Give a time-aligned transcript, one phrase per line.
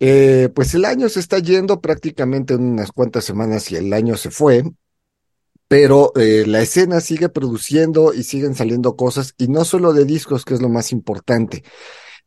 [0.00, 4.16] Eh, pues el año se está yendo prácticamente en unas cuantas semanas y el año
[4.16, 4.62] se fue,
[5.66, 10.44] pero eh, la escena sigue produciendo y siguen saliendo cosas, y no solo de discos,
[10.44, 11.64] que es lo más importante.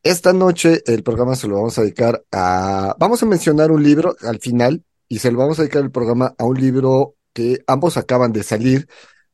[0.04, 4.16] Esta noche el programa se lo vamos a dedicar a, vamos a mencionar un libro
[4.22, 7.98] al final, y se lo vamos a dedicar el programa a un libro que ambos
[7.98, 8.88] acaban de salir,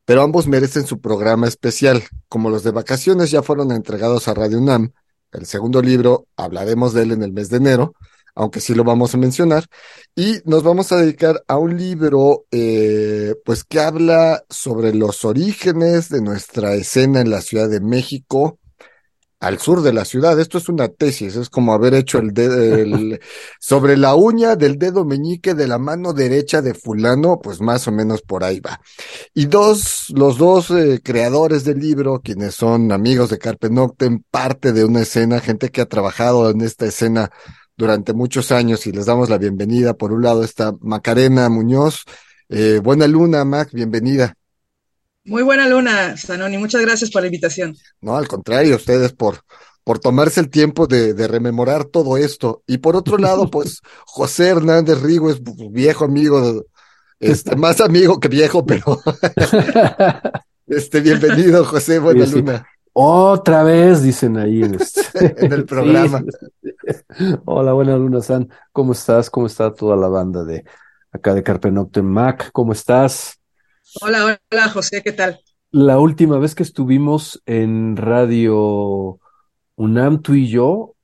[0.04, 2.02] pero ambos merecen su programa especial.
[2.28, 4.92] Como los de vacaciones ya fueron entregados a Radio UNAM,
[5.32, 7.94] el segundo libro hablaremos de él en el mes de enero,
[8.38, 9.66] aunque sí lo vamos a mencionar,
[10.14, 16.08] y nos vamos a dedicar a un libro, eh, pues que habla sobre los orígenes
[16.08, 18.60] de nuestra escena en la Ciudad de México,
[19.40, 20.38] al sur de la ciudad.
[20.38, 22.56] Esto es una tesis, es como haber hecho el, dedo
[23.60, 27.92] sobre la uña del dedo meñique de la mano derecha de fulano, pues más o
[27.92, 28.80] menos por ahí va.
[29.34, 34.72] Y dos, los dos eh, creadores del libro, quienes son amigos de Carpe Noctem, parte
[34.72, 37.30] de una escena, gente que ha trabajado en esta escena
[37.78, 39.94] durante muchos años y les damos la bienvenida.
[39.94, 42.04] Por un lado está Macarena Muñoz.
[42.48, 44.34] Eh, buena luna, Mac, bienvenida.
[45.24, 46.58] Muy buena luna, Sanoni.
[46.58, 47.76] Muchas gracias por la invitación.
[48.00, 49.42] No, al contrario, ustedes por,
[49.84, 52.64] por tomarse el tiempo de, de, rememorar todo esto.
[52.66, 55.40] Y por otro lado, pues José Hernández Rigo es
[55.70, 56.66] viejo amigo,
[57.20, 59.00] este, más amigo que viejo, pero
[60.66, 62.66] este, bienvenido, José, buena luna.
[63.00, 65.02] Otra vez, dicen ahí en, este...
[65.46, 66.20] en el programa.
[67.44, 68.50] Hola, buena luna, San.
[68.72, 69.30] ¿Cómo estás?
[69.30, 70.64] ¿Cómo está toda la banda de
[71.12, 72.04] acá de Carpe Noctem?
[72.04, 73.40] Mac, ¿cómo estás?
[74.00, 75.38] Hola, hola José, ¿qué tal?
[75.70, 79.20] La última vez que estuvimos en Radio
[79.76, 80.96] UNAM, tú y yo,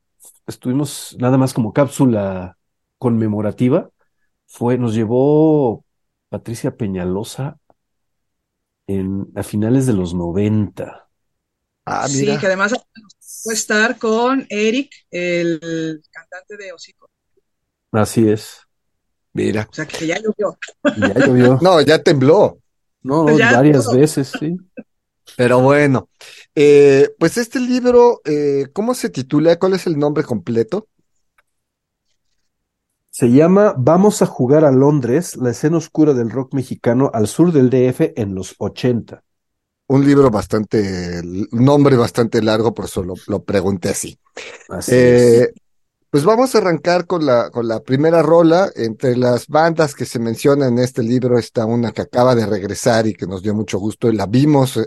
[0.48, 2.58] estuvimos nada más como cápsula
[2.98, 3.88] conmemorativa,
[4.48, 5.84] fue, nos llevó
[6.28, 7.56] Patricia Peñalosa
[8.88, 11.03] en, a finales de los 90.
[11.84, 12.74] Ah, sí, que además
[13.42, 17.10] fue estar con Eric, el cantante de Hocico.
[17.92, 18.60] Así es.
[19.34, 19.68] Mira.
[19.70, 20.56] O sea que ya llovió.
[20.96, 21.58] Ya llovió.
[21.62, 22.58] no, ya tembló.
[23.02, 24.56] No, varias veces, sí.
[25.36, 26.08] Pero bueno,
[26.54, 29.58] eh, pues este libro, eh, ¿cómo se titula?
[29.58, 30.88] ¿Cuál es el nombre completo?
[33.10, 37.52] Se llama Vamos a jugar a Londres, la escena oscura del rock mexicano al sur
[37.52, 39.22] del DF en los 80.
[39.86, 41.20] Un libro bastante,
[41.52, 44.18] nombre bastante largo, por eso lo, lo pregunté así.
[44.68, 45.50] Así eh, es.
[46.14, 48.70] Pues vamos a arrancar con la, con la primera rola.
[48.76, 53.06] Entre las bandas que se mencionan en este libro está una que acaba de regresar
[53.08, 54.86] y que nos dio mucho gusto y la vimos eh,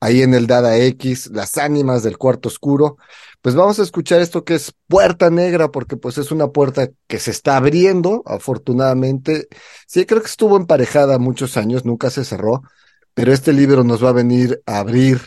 [0.00, 2.96] ahí en el Dada X, Las Ánimas del Cuarto Oscuro.
[3.42, 7.18] Pues vamos a escuchar esto que es Puerta Negra, porque pues es una puerta que
[7.18, 9.48] se está abriendo, afortunadamente.
[9.86, 12.62] Sí, creo que estuvo emparejada muchos años, nunca se cerró,
[13.14, 15.20] pero este libro nos va a venir a abrir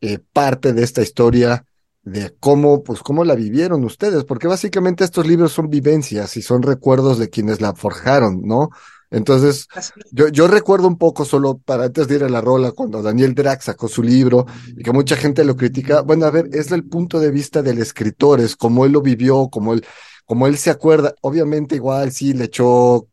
[0.00, 1.64] eh, parte de esta historia
[2.02, 6.62] de cómo, pues, cómo la vivieron ustedes, porque básicamente estos libros son vivencias y son
[6.62, 8.70] recuerdos de quienes la forjaron, ¿no?
[9.10, 9.68] Entonces,
[10.10, 13.34] yo, yo recuerdo un poco solo para antes de ir a la rola, cuando Daniel
[13.34, 16.00] Drax sacó su libro y que mucha gente lo critica.
[16.00, 19.48] Bueno, a ver, es el punto de vista del escritor, es como él lo vivió,
[19.50, 19.84] como él,
[20.24, 21.14] como él se acuerda.
[21.20, 23.06] Obviamente, igual sí le echó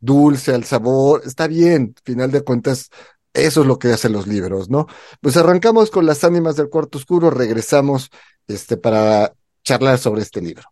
[0.00, 2.90] dulce al sabor, está bien, final de cuentas,
[3.36, 4.86] eso es lo que hacen los libros, ¿no?
[5.20, 8.10] Pues arrancamos con las ánimas del cuarto oscuro, regresamos
[8.48, 9.32] este, para
[9.62, 10.64] charlar sobre este libro.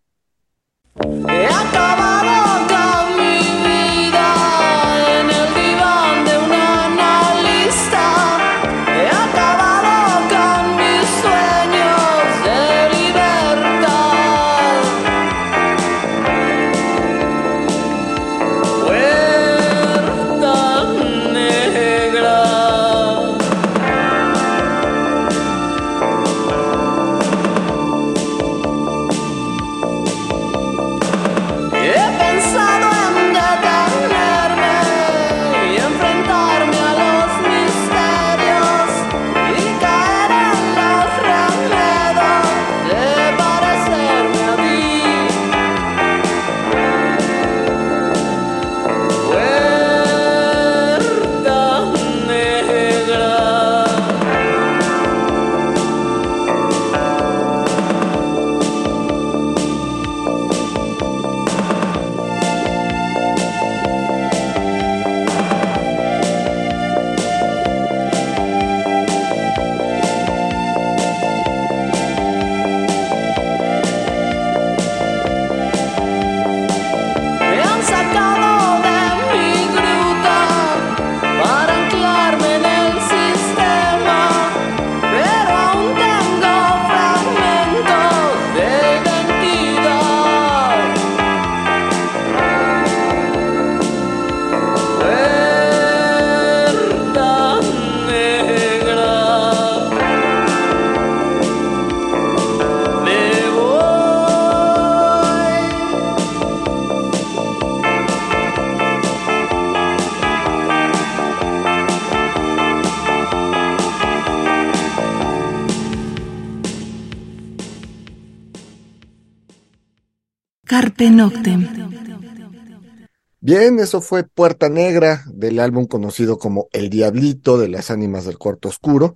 [123.41, 128.37] Bien, eso fue Puerta Negra del álbum conocido como El Diablito de las Ánimas del
[128.37, 129.13] Cuarto Oscuro.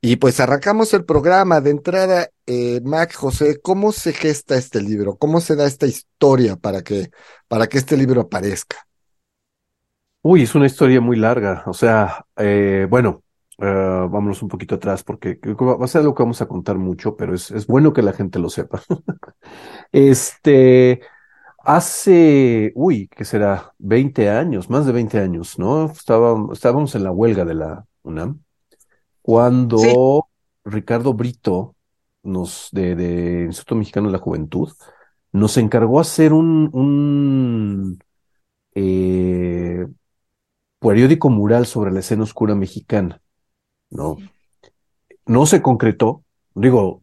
[0.00, 1.60] Y pues arrancamos el programa.
[1.60, 5.16] De entrada, eh, Mac José, ¿cómo se gesta este libro?
[5.16, 7.10] ¿Cómo se da esta historia para que,
[7.48, 8.76] para que este libro aparezca?
[10.22, 11.64] Uy, es una historia muy larga.
[11.66, 13.24] O sea, eh, bueno,
[13.58, 17.16] eh, vámonos un poquito atrás porque va a ser algo que vamos a contar mucho,
[17.16, 18.82] pero es, es bueno que la gente lo sepa.
[19.92, 21.00] este,
[21.68, 23.74] Hace, uy, ¿qué será?
[23.78, 25.90] 20 años, más de 20 años, ¿no?
[25.90, 28.40] estábamos en la huelga de la UNAM
[29.26, 30.28] cuando
[30.64, 31.74] Ricardo Brito,
[32.22, 34.72] nos, de, de, Instituto Mexicano de la Juventud,
[35.32, 37.98] nos encargó hacer un, un
[38.76, 39.84] eh,
[40.78, 43.20] periódico mural sobre la escena oscura mexicana,
[43.90, 44.16] ¿no?
[45.26, 46.22] No se concretó,
[46.54, 47.02] digo,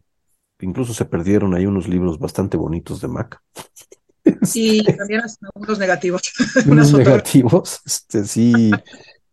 [0.60, 3.42] incluso se perdieron ahí unos libros bastante bonitos de Mac.
[4.42, 5.22] Sí, también
[5.54, 6.32] unos negativos.
[6.66, 8.70] Unos negativos, este, sí.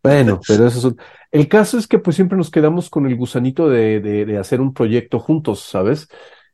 [0.04, 0.96] Bueno, pero eso es...
[1.32, 4.74] El caso es que pues siempre nos quedamos con el gusanito de, de, hacer un
[4.74, 6.10] proyecto juntos, ¿sabes?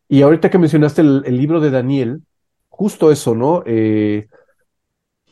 [0.07, 2.21] Y ahorita que mencionaste el, libro de Daniel,
[2.69, 3.63] justo eso, ¿no?
[3.65, 4.27] Eh,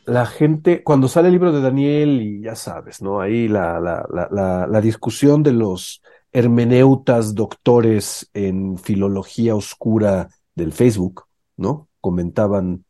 [0.04, 3.20] la gente, cuando sale el libro de Daniel, y ya sabes, ¿no?
[3.20, 6.02] Ahí la, la, la, la discusión de los
[6.32, 11.26] hermeneutas, doctores en filología oscura del Facebook,
[11.56, 11.88] ¿no?
[12.00, 12.84] Comentaban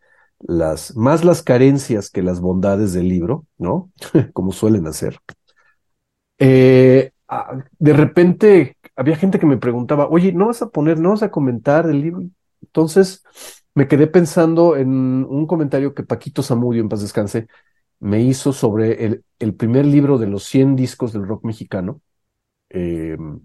[0.47, 3.91] las, más las carencias que las bondades del libro, ¿no?
[4.33, 5.19] Como suelen hacer.
[6.39, 7.11] Eh,
[7.79, 11.31] de repente había gente que me preguntaba, oye, ¿no vas a poner, no vas a
[11.31, 12.23] comentar el libro?
[12.63, 13.25] Entonces
[13.75, 14.89] me quedé pensando en
[15.25, 17.49] un comentario que Paquito Zamudio, en paz descanse,
[17.99, 22.01] me hizo sobre el, el primer libro de los 100 discos del rock mexicano,
[22.69, 23.41] em,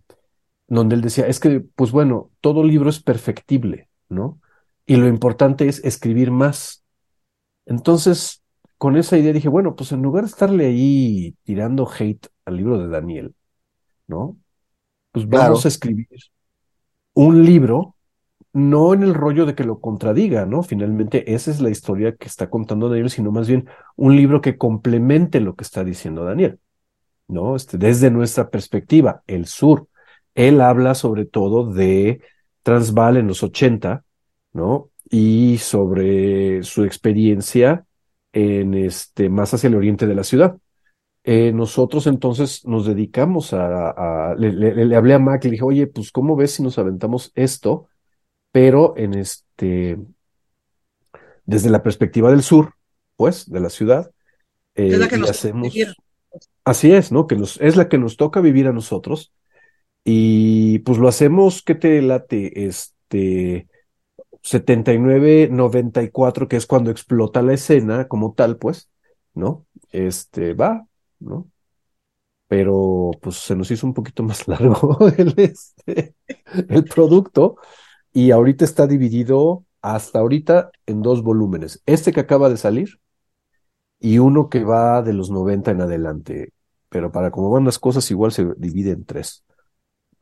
[0.68, 4.40] donde él decía, es que, pues bueno, todo libro es perfectible, ¿no?
[4.86, 6.81] Y lo importante es escribir más,
[7.66, 8.44] entonces,
[8.78, 12.78] con esa idea dije, bueno, pues en lugar de estarle ahí tirando hate al libro
[12.80, 13.36] de Daniel,
[14.08, 14.38] ¿no?
[15.12, 16.08] Pues vamos a escribir
[17.14, 17.96] un libro,
[18.54, 20.64] no en el rollo de que lo contradiga, ¿no?
[20.64, 24.58] Finalmente, esa es la historia que está contando Daniel, sino más bien un libro que
[24.58, 26.60] complemente lo que está diciendo Daniel,
[27.28, 27.56] ¿no?
[27.56, 29.88] Este, desde nuestra perspectiva, el sur.
[30.34, 32.22] Él habla sobre todo de
[32.64, 34.06] Transvaal en los 80,
[34.54, 34.91] ¿no?
[35.12, 37.86] Y sobre su experiencia
[38.32, 40.58] en este, más hacia el oriente de la ciudad.
[41.24, 45.86] Eh, nosotros entonces nos dedicamos a, le, le, hablé a Mac y le dije, oye,
[45.86, 47.90] pues ¿cómo ves si nos aventamos esto?
[48.52, 50.00] Pero en este,
[51.46, 52.74] desde la perspectiva del sur,
[53.18, 54.12] pues, de la ciudad,
[54.74, 55.74] es la eh, que nos hacemos,
[56.64, 57.28] así es, ¿no?
[57.28, 59.34] Que nos, es la que nos toca vivir a nosotros
[60.06, 62.66] y pues lo hacemos, ¿qué te late?
[62.66, 63.68] Este,
[64.42, 68.90] 79, 94, que es cuando explota la escena como tal, pues,
[69.34, 69.66] ¿no?
[69.92, 70.88] Este, va,
[71.20, 71.50] ¿no?
[72.48, 76.16] Pero pues se nos hizo un poquito más largo el, este,
[76.70, 77.58] el producto
[78.12, 81.82] y ahorita está dividido hasta ahorita en dos volúmenes.
[81.86, 83.00] Este que acaba de salir
[84.00, 86.54] y uno que va de los 90 en adelante.
[86.90, 89.46] Pero para cómo van las cosas, igual se divide en tres.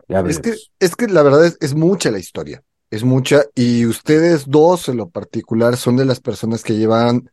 [0.07, 3.43] Ya es, que, es que la verdad es mucha la historia es mucha.
[3.55, 7.29] Y ustedes dos en lo particular son de las personas que llevan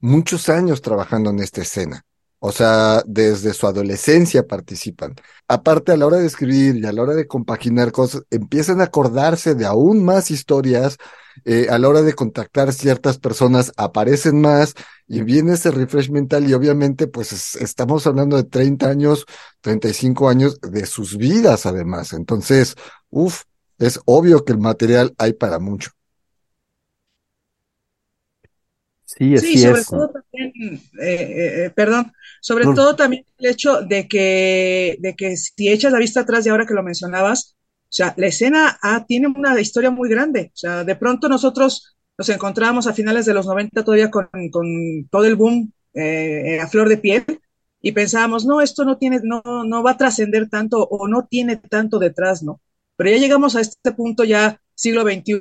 [0.00, 2.04] muchos años trabajando en esta escena.
[2.42, 5.14] O sea, desde su adolescencia participan.
[5.46, 8.84] Aparte, a la hora de escribir y a la hora de compaginar cosas, empiezan a
[8.84, 10.96] acordarse de aún más historias.
[11.44, 14.74] Eh, a la hora de contactar ciertas personas, aparecen más
[15.06, 19.26] y viene ese refresh mental y obviamente, pues estamos hablando de 30 años,
[19.60, 22.14] 35 años de sus vidas además.
[22.14, 22.74] Entonces,
[23.10, 23.42] uff,
[23.80, 25.90] es obvio que el material hay para mucho.
[29.04, 30.52] Sí, así sí, sobre todo también,
[31.00, 35.92] eh, eh, eh, perdón, sobre todo también el hecho de que, de que si echas
[35.92, 39.60] la vista atrás de ahora que lo mencionabas, o sea, la escena ah, tiene una
[39.60, 40.52] historia muy grande.
[40.54, 45.08] O sea, de pronto nosotros nos encontramos a finales de los 90 todavía con, con
[45.10, 47.24] todo el boom a flor de piel
[47.82, 51.56] y pensábamos, no, esto no tiene, no, no va a trascender tanto o no tiene
[51.56, 52.60] tanto detrás, ¿no?
[53.00, 55.40] Pero ya llegamos a este punto ya siglo XXI,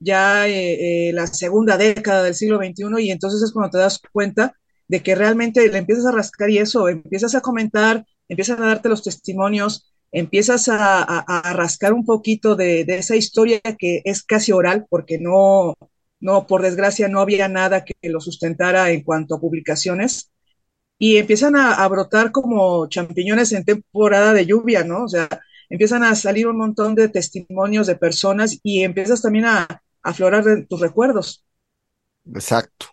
[0.00, 4.00] ya eh, eh, la segunda década del siglo XXI, y entonces es cuando te das
[4.12, 4.56] cuenta
[4.88, 8.88] de que realmente le empiezas a rascar y eso, empiezas a comentar, empiezas a darte
[8.88, 15.20] los testimonios, empiezas a, rascar un poquito de, esa historia que es casi oral, porque
[15.20, 15.76] no,
[16.18, 20.32] no, por desgracia, no había nada que lo sustentara en cuanto a publicaciones,
[20.98, 25.04] y empiezan a, a brotar como champiñones en temporada de lluvia, ¿no?
[25.04, 25.28] O sea,
[25.68, 30.80] empiezan a salir un montón de testimonios de personas y empiezas también a, aflorar tus
[30.80, 31.44] recuerdos.
[32.34, 32.86] exacto.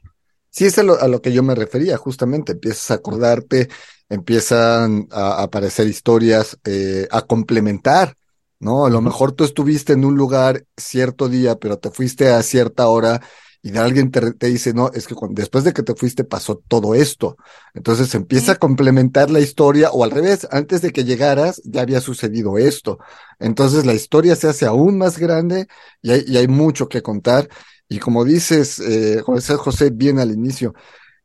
[0.50, 2.54] Sí, es a lo, que yo me refería, justamente.
[2.54, 3.70] Empiezas a acordarte,
[4.10, 8.16] empiezan a, aparecer historias, eh, a complementar,
[8.60, 8.86] ¿no?
[8.86, 12.88] A lo mejor tú estuviste en un lugar cierto día, pero te fuiste a cierta
[12.88, 13.22] hora
[13.64, 17.38] y alguien te, dice, no, es que después de que te fuiste pasó todo esto.
[17.76, 22.02] Entonces empieza a complementar la historia o al revés, antes de que llegaras ya había
[22.02, 22.98] sucedido esto.
[23.40, 25.68] Entonces la historia se hace aún más grande
[26.02, 27.50] y hay, y hay mucho que contar.
[27.88, 30.74] Y como dices, eh, José José, bien al inicio,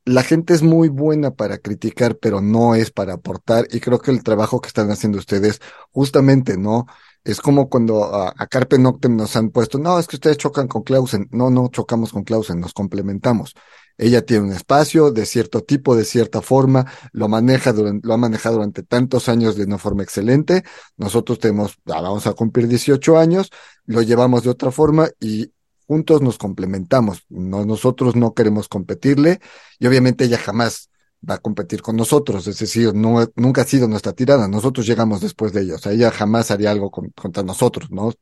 [0.04, 3.66] la gente es muy buena para criticar, pero no es para aportar.
[3.70, 6.86] Y creo que el trabajo que están haciendo ustedes, justamente, ¿no?
[7.26, 10.85] Es como cuando a, Carpe Noctem nos han puesto, no, es que ustedes chocan con
[10.85, 11.28] Clausen.
[11.33, 13.54] No, no chocamos con Clausen, nos complementamos.
[13.99, 18.16] Ella tiene un espacio de cierto tipo, de cierta forma, lo maneja durante, lo ha
[18.16, 20.62] manejado durante tantos años de una forma excelente.
[20.97, 23.50] Nosotros tenemos, vamos a cumplir 18 años,
[23.87, 25.50] lo llevamos de otra forma y
[25.88, 27.25] juntos nos complementamos.
[27.28, 29.40] No, nosotros no queremos competirle
[29.80, 30.90] y obviamente ella jamás
[31.28, 35.21] va a competir con nosotros, es decir, no, nunca ha sido nuestra tirada, nosotros llegamos
[35.21, 38.12] después de ella, o sea, ella jamás haría algo contra nosotros, ¿no?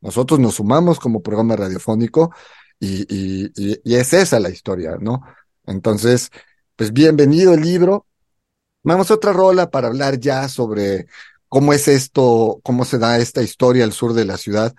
[0.00, 2.34] Nosotros nos sumamos como programa radiofónico
[2.80, 5.22] y, y, y, es esa la historia, ¿no?
[5.66, 6.30] Entonces,
[6.76, 8.06] pues bienvenido el libro.
[8.82, 11.06] Vamos a otra rola para hablar ya sobre
[11.48, 14.74] cómo es esto, cómo se da esta historia al sur de la ciudad,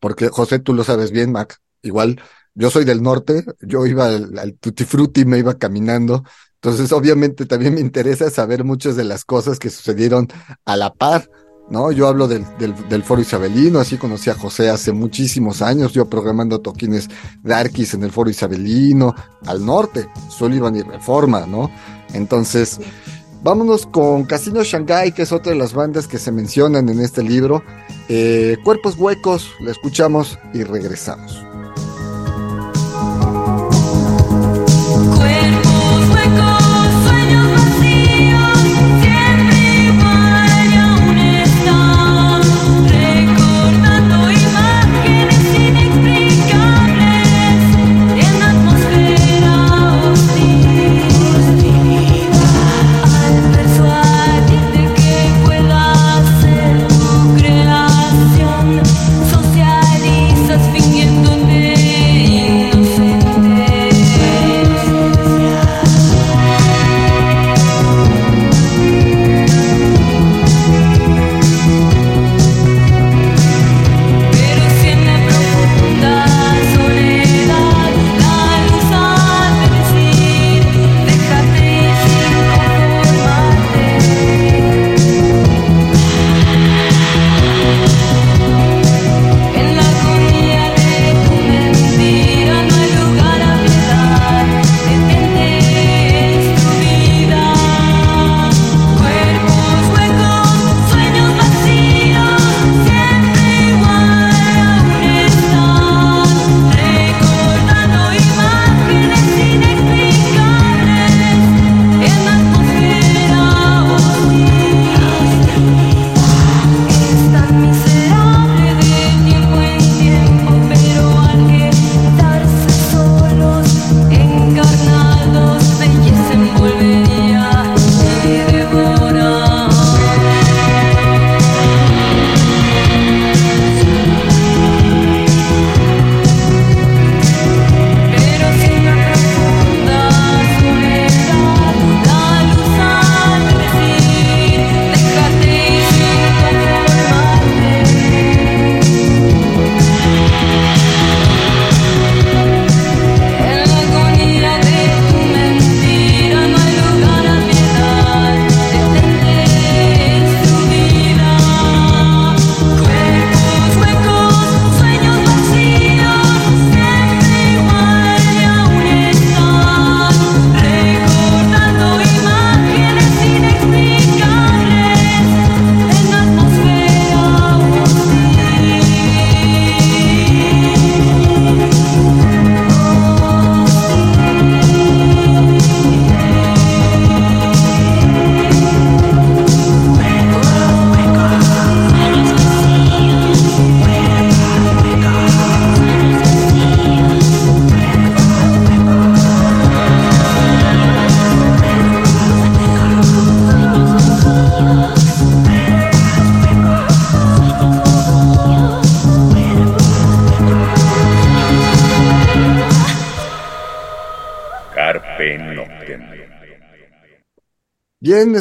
[0.00, 2.20] porque José, tú lo sabes bien, Mac, igual
[2.54, 6.24] yo soy del norte, yo iba al, al Tutti Frutti, me iba caminando,
[6.60, 10.28] entonces obviamente también me interesa saber muchas de las cosas que sucedieron
[10.64, 11.30] a la par,
[11.70, 11.92] ¿no?
[11.92, 16.60] Yo hablo del, del, Foro Isabelino, así conocí a José hace muchísimos años, yo programando
[16.60, 17.08] toquines
[17.42, 19.14] darkies en el Foro Isabelino,
[19.46, 21.70] al norte, Sullivan y Reforma, ¿no?
[22.12, 22.80] Entonces,
[23.42, 27.22] vámonos con Casino Shanghai, que es otra de las bandas que se mencionan en este
[27.22, 27.62] libro.
[28.08, 31.45] Eh, Cuerpos Huecos, la escuchamos y regresamos.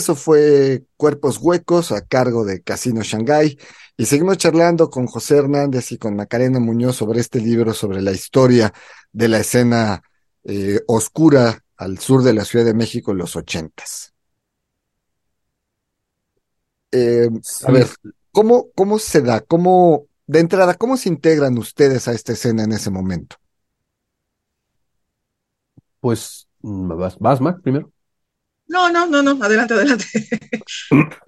[0.05, 3.57] Eso fue Cuerpos Huecos a cargo de Casino Shanghai.
[3.97, 8.11] Y seguimos charlando con José Hernández y con Macarena Muñoz sobre este libro, sobre la
[8.11, 8.71] historia
[9.11, 10.03] de la escena
[10.43, 14.13] eh, oscura al sur de la Ciudad de México en los ochentas.
[16.91, 17.27] Eh,
[17.63, 17.87] a ver,
[18.31, 19.41] ¿cómo, ¿cómo se da?
[19.41, 23.37] ¿Cómo, de entrada, cómo se integran ustedes a esta escena en ese momento?
[25.99, 27.91] Pues, ¿vas, vas Mac, primero?
[28.67, 30.05] No, no, no, no, adelante, adelante.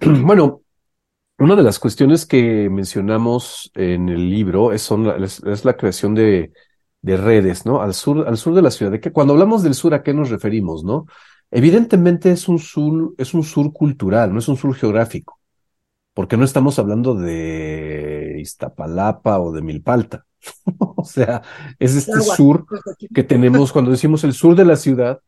[0.00, 0.62] bueno,
[1.38, 6.52] una de las cuestiones que mencionamos en el libro es, son es, la creación de,
[7.00, 7.80] de, redes, ¿no?
[7.80, 8.90] Al sur, al sur de la ciudad.
[8.90, 11.06] De que cuando hablamos del sur, ¿a qué nos referimos, no?
[11.50, 15.40] Evidentemente es un sur, es un sur cultural, no es un sur geográfico,
[16.12, 20.26] porque no estamos hablando de Iztapalapa o de Milpalta.
[20.78, 21.42] o sea,
[21.78, 22.66] es este sur
[23.14, 25.20] que tenemos cuando decimos el sur de la ciudad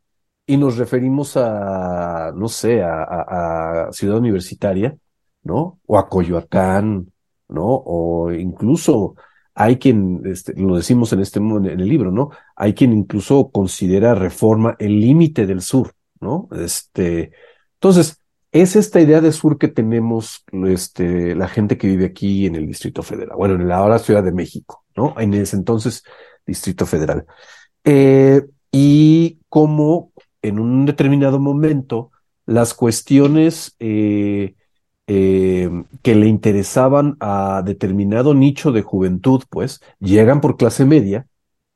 [0.53, 4.97] y nos referimos a, no sé, a, a Ciudad Universitaria
[5.43, 5.81] ¿no?
[5.87, 7.13] O a Coyoacán,
[7.49, 7.65] ¿no?
[7.65, 9.15] O incluso
[9.55, 12.31] hay quien, este, lo decimos en este en el libro, ¿no?
[12.57, 16.49] Hay quien incluso considera reforma el límite del sur, ¿no?
[16.53, 17.33] Este,
[17.75, 18.19] entonces,
[18.53, 22.67] es esta idea de sur que tenemos este, la gente que vive aquí en el
[22.67, 25.15] Distrito Federal, bueno, en la ahora Ciudad de México, ¿no?
[25.19, 26.03] En ese entonces
[26.47, 27.27] Distrito Federal.
[27.85, 30.10] Eh, y como
[30.43, 32.11] en un determinado momento
[32.47, 34.55] las cuestiones eh,
[35.07, 35.71] eh,
[36.03, 41.27] que le interesaban a determinado nicho de juventud, pues, llegan por clase media,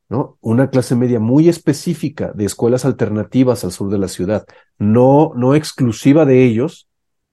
[0.08, 0.38] ¿no?
[0.40, 4.46] Una clase media muy específica de escuelas alternativas al sur de la ciudad,
[4.78, 6.88] no, no exclusiva de ellos,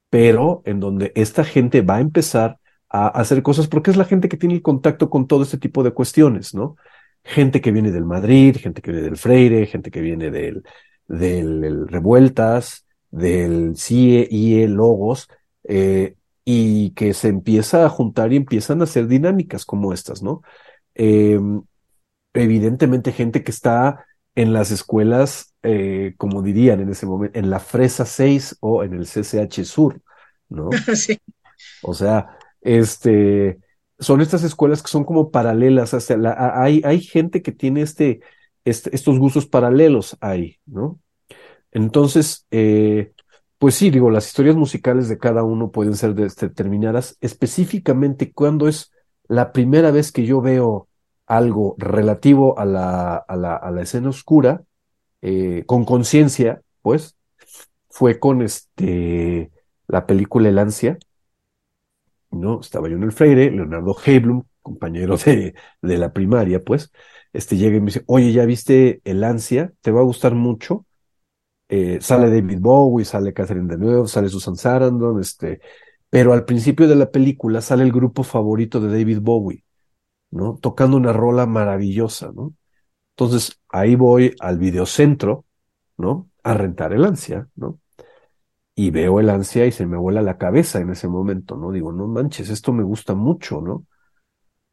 [0.10, 2.58] pero en donde esta gente va a empezar
[2.90, 5.84] a hacer cosas porque es la gente que tiene el contacto con todo este tipo
[5.84, 6.76] de cuestiones, ¿no?
[7.24, 10.64] Gente que viene del Madrid, gente que viene del Freire, gente que viene del,
[11.12, 15.28] del, Revueltas, del CIE, IE, Logos,
[15.66, 20.42] eh, y que se empieza a juntar y empiezan a hacer dinámicas como estas, ¿no?
[20.96, 21.62] Em,
[22.34, 27.60] evidentemente gente que está en las escuelas, eh, como dirían en ese momento, en la
[27.60, 30.02] Fresa 6 o en el CCH Sur,
[30.50, 30.70] ¿no?
[30.96, 31.20] Sí.
[31.84, 33.60] O sea, este,
[34.00, 38.22] son estas escuelas que son como paralelas, hacia la, hay, hay gente que tiene este,
[38.66, 41.00] este, estos gustos paralelos ahí, ¿no?
[41.72, 43.14] Entonces, eh,
[43.58, 48.92] pues sí, digo, las historias musicales de cada uno pueden ser determinadas específicamente cuando es
[49.28, 50.90] la primera vez que yo veo
[51.28, 54.64] algo relativo a la, a la, a la escena oscura,
[55.22, 57.16] eh, con conciencia, pues,
[57.90, 59.52] fue con este,
[59.88, 60.98] la película El Ansia,
[62.32, 62.60] ¿no?
[62.62, 66.92] Estaba yo en el Freire, Leonardo Heiblum, compañero de, de la primaria, pues,
[67.34, 69.74] este llega y me dice, oye, ¿ya viste El Ansia?
[69.82, 70.86] ¿Te va a gustar mucho?
[71.70, 75.62] Eh, sale David Bowie, sale Catherine Deneuve, sale Susan Sarandon, este,
[76.10, 79.64] pero al principio de la película sale el grupo favorito de David Bowie,
[80.32, 80.58] ¿no?
[80.62, 82.54] Tocando una rola maravillosa, ¿no?
[83.16, 85.46] Entonces ahí voy al videocentro,
[85.98, 86.30] ¿no?
[86.44, 87.80] A rentar el ansia, ¿no?
[88.76, 91.72] Y veo el ansia y se me vuela la cabeza en ese momento, ¿no?
[91.72, 93.86] Digo, no manches, esto me gusta mucho, ¿no?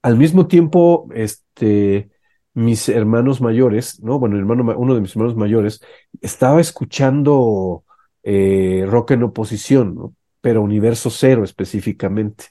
[0.02, 2.10] Al mismo tiempo, este,
[2.58, 4.18] mis hermanos mayores, ¿no?
[4.18, 5.80] Bueno, hermano, uno de mis hermanos mayores
[6.20, 7.84] estaba escuchando
[8.24, 10.14] eh, rock en oposición, ¿no?
[10.40, 12.46] Pero universo cero específicamente.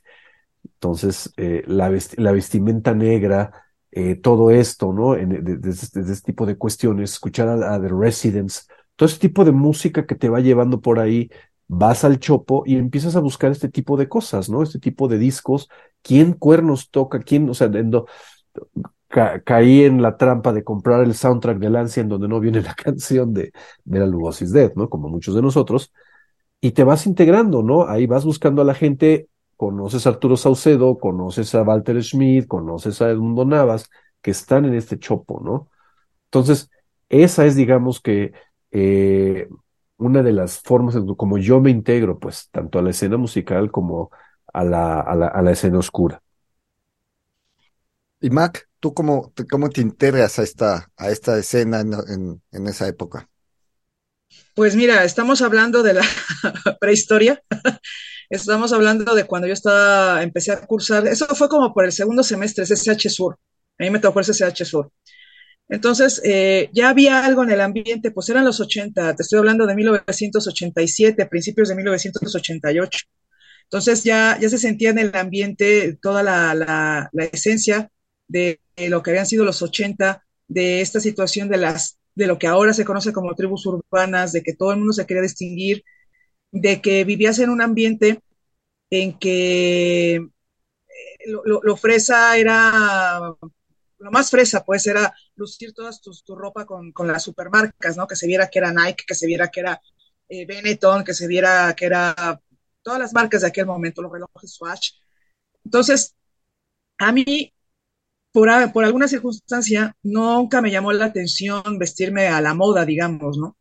[0.64, 3.52] Entonces, eh, la, vestimenta negra,
[3.92, 5.16] eh, todo esto, ¿no?
[5.16, 10.16] de, este tipo de cuestiones, escuchar a, The Residents, todo ese tipo de música que
[10.16, 11.30] te va llevando por ahí,
[11.68, 14.64] vas al chopo y empiezas a buscar este tipo de cosas, ¿no?
[14.64, 15.68] Este tipo de discos,
[16.02, 17.70] quién cuernos toca, quién, o sea,
[19.10, 22.74] caí en la trampa de comprar el soundtrack de Lancia en donde no viene la
[22.76, 23.52] canción de
[23.86, 24.90] Bela Lugosi's Dead, ¿no?
[24.90, 25.94] Como muchos de nosotros,
[26.62, 27.88] y te vas integrando, ¿no?
[27.88, 33.02] Ahí vas buscando a la gente, conoces a Arturo Saucedo, conoces a Walter Schmidt, conoces
[33.02, 33.90] a Edmundo Navas,
[34.22, 35.70] que están en este chopo, ¿no?
[36.26, 36.70] Entonces,
[37.10, 38.34] esa es, digamos que,
[38.72, 39.48] eh,
[39.98, 43.72] una de las formas en como yo me integro, pues, tanto a la escena musical
[43.72, 44.12] como
[44.54, 46.22] a la, a la, a la escena oscura.
[48.22, 52.88] Y Mac, ¿tú cómo, cómo te integras a esta, a esta escena en, en, esa
[52.88, 53.30] época?
[54.54, 56.02] Pues mira, estamos hablando de la
[56.80, 57.42] prehistoria.
[58.30, 62.24] Estamos hablando de cuando yo estaba, empecé a cursar, eso fue como por el segundo
[62.24, 63.38] semestre, SSH Sur.
[63.80, 64.92] A mí me tocó el SSH Sur.
[65.70, 69.66] Entonces, eh, ya había algo en el ambiente, pues eran los 80, te estoy hablando
[69.66, 73.00] de 1987, principios de 1988.
[73.64, 77.90] Entonces ya, ya se sentía en el ambiente toda la, la esencia
[78.28, 82.48] de lo que habían sido los 80, de esta situación de las de lo que
[82.48, 85.84] ahora se conoce como tribus urbanas, de que todo el mundo se quería distinguir.
[86.52, 88.22] de que vivías en un ambiente
[88.90, 90.30] en que eh,
[91.46, 93.20] lo, fresa era,
[94.00, 95.92] lo más fresa pues era lucir toda
[96.26, 98.08] tu, ropa con, las supermarcas, ¿no?
[98.08, 99.82] Que se viera que era Nike, que se viera que era
[100.30, 102.42] eh, Benetton, que se viera que era
[102.82, 104.92] todas las marcas de aquel momento, los relojes Swatch.
[105.66, 106.16] Entonces,
[106.98, 107.54] a mí,
[108.72, 113.58] por, alguna circunstancia, nunca me llamó la atención vestirme a la moda, digamos, ¿no?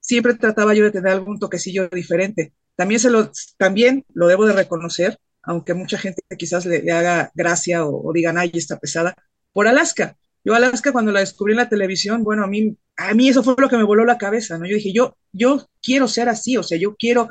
[0.00, 2.54] Siempre trataba yo de tener algún toquecillo diferente.
[2.74, 7.84] También, se lo, también lo debo de reconocer, aunque mucha gente quizás le, haga gracia
[7.84, 9.14] o, o, digan, ay, está pesada,
[9.52, 10.16] por Alaska.
[10.42, 13.54] Yo Alaska cuando la descubrí en la televisión, bueno, a mí, a mí eso fue
[13.58, 14.66] lo que me voló la cabeza, ¿no?
[14.66, 17.28] Yo dije, yo, yo quiero ser así, o sea, yo quiero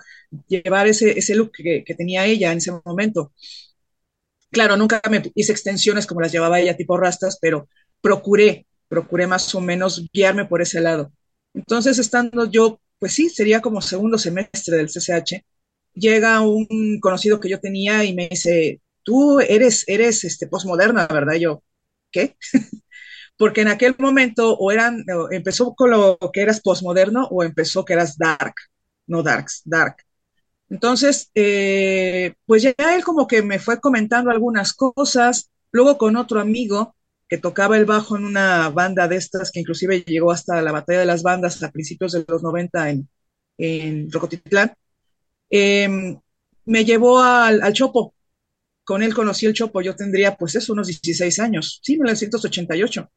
[0.47, 3.31] llevar ese, ese look que tenía ella en ese momento.
[4.53, 7.67] Claro, nunca me hice extensiones como las llevaba ella, tipo rastas, pero
[8.01, 11.11] procuré, procuré más o menos guiarme por ese lado.
[11.53, 15.43] Entonces, estando yo pues sí, sería como segundo semestre del CCH,
[15.93, 21.33] llega un conocido que yo tenía y me dice, tú eres, eres este, postmoderna, ¿verdad?
[21.35, 21.63] yo,
[22.11, 22.37] ¿qué?
[23.37, 27.91] Porque en aquel momento o eran, empezó con lo que eras postmoderno o empezó que
[27.91, 28.55] eras dark,
[29.07, 29.97] no darks, dark.
[30.73, 36.41] Entonces, eh, pues ya él como que me fue comentando algunas cosas, luego con otro
[36.41, 36.95] amigo
[37.29, 41.01] que tocaba el bajo en una banda de estas que inclusive llegó hasta la batalla
[41.01, 43.07] de las bandas a principios de los 90 en,
[43.59, 44.73] en Rocotitlán,
[45.51, 46.19] em,
[46.65, 48.15] me llevó al, Chopo.
[48.83, 53.11] Con él conocí el Chopo, yo tendría pues eso, unos 16 años, sí, 1988.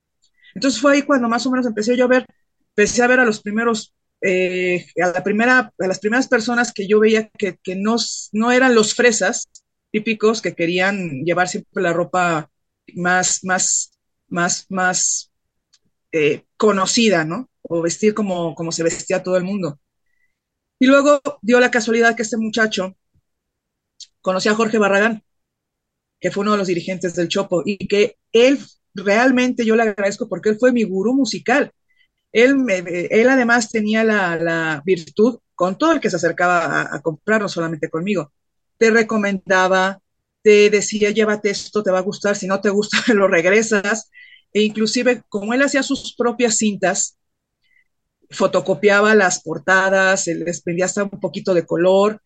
[0.55, 2.27] Entonces fue ahí cuando más o menos empecé yo a ver,
[2.77, 6.87] empecé a ver a los primeros, eh, a, la primera, a las primeras personas que
[6.89, 7.97] yo veía que, que no,
[8.33, 9.49] no eran los fresas
[9.91, 12.51] típicos que querían llevar siempre la ropa
[12.95, 13.93] más, más
[14.29, 15.33] más, más
[16.13, 17.51] eh, conocida, ¿no?
[17.63, 19.81] O vestir como, como se vestía todo el mundo.
[20.79, 22.97] Y luego dio la casualidad que este muchacho
[24.21, 25.23] conocía a Jorge Barragán,
[26.21, 28.59] que fue uno de los dirigentes del Chopo, y que él
[28.95, 31.73] realmente yo le agradezco porque él fue mi gurú musical.
[32.33, 37.49] Él, además tenía la, virtud con todo el que se acercaba a, a comprar, no
[37.49, 38.33] solamente conmigo.
[38.79, 40.01] Te recomendaba,
[40.43, 44.11] te decía, llévate esto, te va a gustar, si no te gusta, lo regresas.
[44.53, 47.19] E inclusive, como él hacía sus propias cintas,
[48.31, 52.23] fotocopiaba las portadas, les prendía hasta un poquito de color.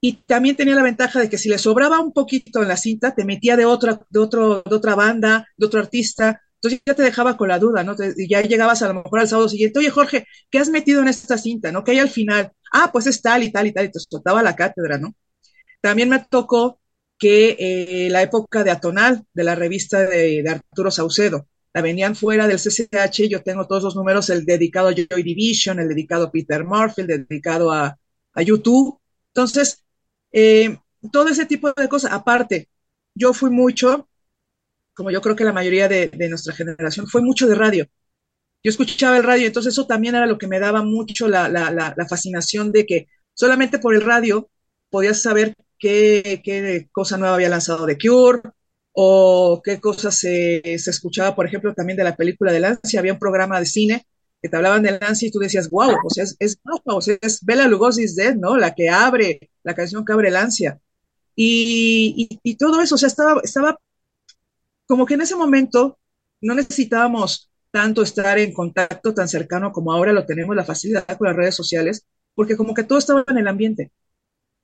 [0.00, 3.14] Y también tenía la ventaja de que si le sobraba un poquito en la cinta,
[3.14, 6.40] te metía de otra, de otro, de otra banda, de otro artista.
[6.62, 7.96] Entonces ya te dejaba con la duda, ¿no?
[8.16, 11.08] y ya llegabas a lo mejor al sábado siguiente, oye Jorge, ¿qué has metido en
[11.08, 11.82] esta cinta, no?
[11.84, 14.42] Que hay al final, ah, pues es tal y tal y tal, y te soltaba
[14.42, 15.14] la cátedra, ¿no?
[15.80, 16.80] También me tocó
[17.18, 21.48] que eh, la época de Atonal, de la revista de, Arturo Saucedo.
[21.72, 25.78] La venían fuera del CCH, yo tengo todos los números, el dedicado a Joy Division,
[25.80, 27.96] el dedicado a Peter Murphy, el dedicado a,
[28.34, 28.98] a YouTube.
[29.28, 29.84] Entonces,
[30.32, 30.78] eh,
[31.12, 32.12] todo ese tipo de cosas.
[32.12, 32.68] Aparte,
[33.14, 34.08] yo fui mucho,
[35.00, 37.86] como yo creo que la mayoría de, nuestra generación, fue mucho de radio.
[38.62, 42.06] Yo escuchaba el radio, entonces eso también era lo que me daba mucho la, la,
[42.06, 44.50] fascinación de que solamente por el radio
[44.90, 48.42] podías saber qué, qué cosa nueva había lanzado The Cure,
[48.92, 53.00] o qué cosas se, se, escuchaba, por ejemplo, también de la película de Lancia.
[53.00, 54.06] Había un programa de cine
[54.42, 57.16] que te hablaban de Lancia y tú decías, wow, o sea, es, es, o sea,
[57.22, 58.58] es Bela Lugosi's Dead, ¿no?
[58.58, 60.78] La que abre, la canción que abre Lancia.
[61.34, 63.78] Y, y, y, todo eso, o sea, estaba, estaba
[64.90, 65.98] como que en ese momento
[66.40, 71.28] no necesitábamos tanto estar en contacto tan cercano como ahora lo tenemos, la facilidad con
[71.28, 73.92] las redes sociales, porque como que todo estaba en el ambiente,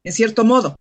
[0.02, 0.76] en cierto modo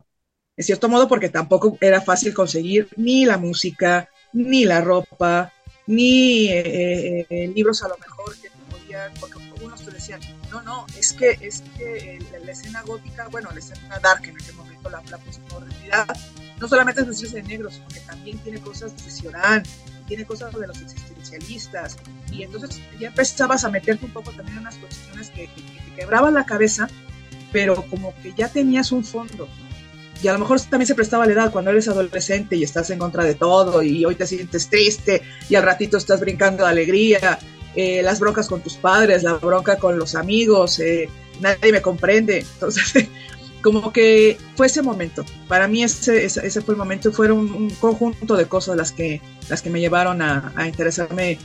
[0.57, 5.51] en cierto modo, porque tampoco era fácil conseguir ni la música, ni la ropa,
[5.87, 10.85] ni eh, eh, libros a lo mejor que podían, porque algunos te decían, no, no,
[10.97, 15.03] es que, es que la, escena gótica, bueno, la escena dark en aquel momento, la,
[15.09, 15.19] la
[15.59, 16.17] realidad,
[16.59, 19.63] no solamente es vestirse de negro, sino que también tiene cosas de Ciorán,
[20.07, 21.97] tiene cosas de los existencialistas,
[22.31, 26.33] y entonces ya empezabas a meterte un poco también en unas cuestiones que te quebraban
[26.33, 26.87] la cabeza,
[27.51, 29.47] pero como que ya tenías un fondo,
[30.21, 32.99] y a lo mejor también se prestaba la edad cuando eres adolescente y estás en
[32.99, 37.37] contra de todo y hoy te sientes triste y al ratito estás brincando de alegría,
[37.75, 41.09] eh, las broncas con tus padres, la bronca con los amigos, eh,
[41.41, 42.39] nadie me comprende.
[42.39, 43.07] Entonces,
[43.65, 45.25] como que fue ese momento.
[45.47, 49.63] Para mí ese, ese, fue el momento, fueron un, conjunto de cosas las que, las
[49.63, 51.39] que me llevaron a, a interesarme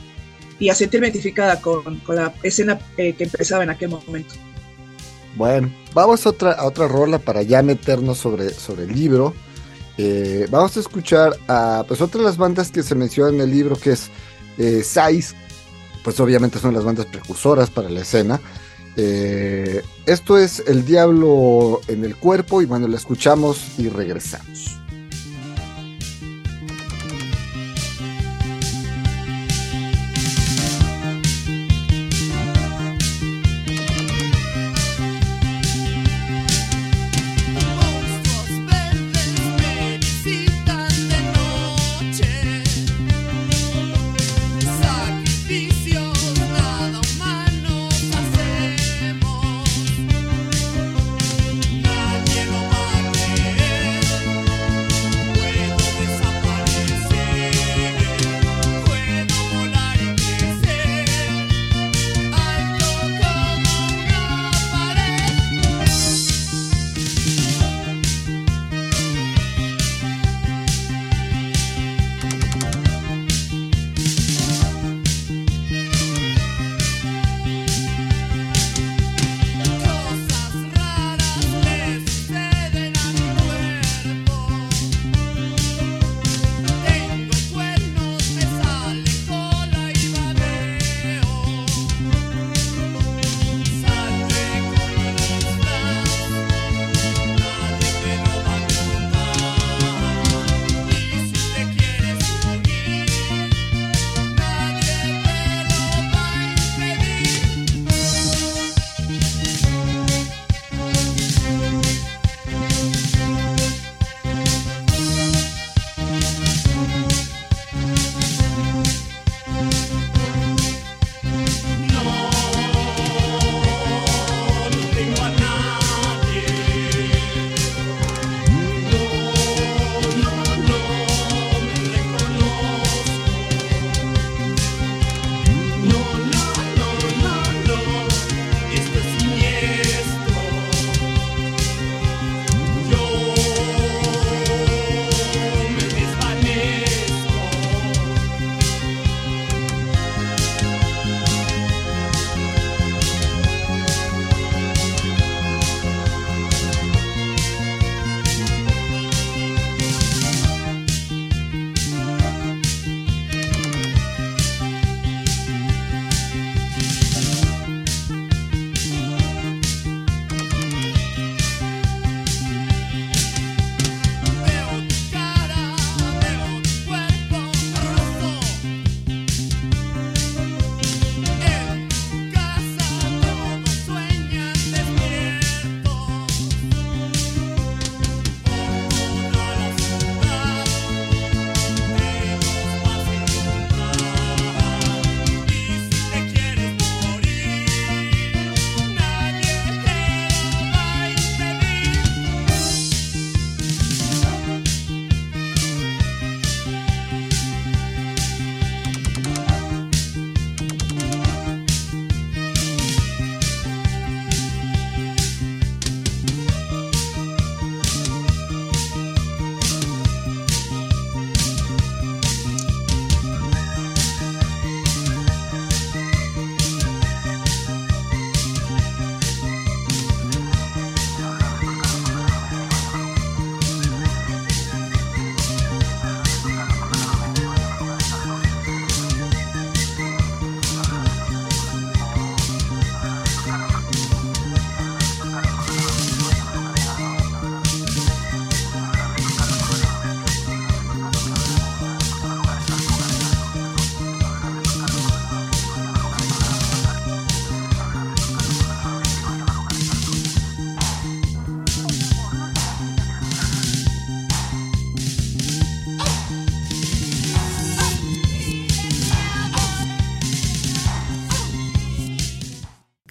[0.59, 4.35] y a sentirme identificada con, con la escena eh, que empezaba en aquel momento.
[5.35, 9.33] Bueno, vamos a otra, a otra rola para ya meternos sobre, sobre el libro.
[9.97, 13.49] Eh, vamos a escuchar a pues otra de las bandas que se mencionan en el
[13.49, 14.11] libro que es
[14.59, 15.33] eh, Sais,
[16.03, 18.39] pues obviamente son las bandas precursoras para la escena.
[18.97, 24.80] Eh, esto es El Diablo en el Cuerpo y bueno, la escuchamos y regresamos.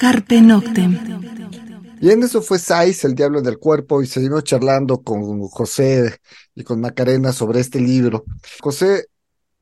[0.00, 0.98] Carpe Noctem.
[2.00, 6.20] Y en eso fue Sais, el diablo del cuerpo, y seguimos charlando con José
[6.54, 8.24] y con Macarena sobre este libro.
[8.62, 9.08] José,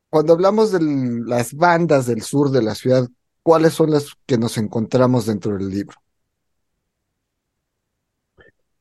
[0.08, 0.78] cuando hablamos de
[1.26, 3.08] las bandas del sur de la ciudad,
[3.42, 5.96] ¿cuáles son las que nos encontramos dentro del libro?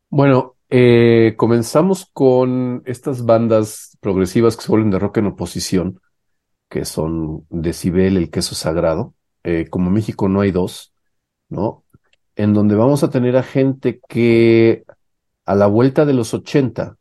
[0.09, 6.01] Bueno, eh, comenzamos con estas bandas progresivas que se vuelven de rock en oposición,
[6.69, 9.15] que son Decibel, El Queso Sagrado.
[9.43, 10.93] Eh, como México no hay dos,
[11.49, 11.83] ¿no?
[12.35, 14.83] En donde vamos a tener a gente que
[15.45, 16.97] a la vuelta de los 80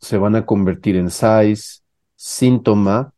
[0.00, 1.80] se van a convertir en size,
[2.16, 3.12] síntoma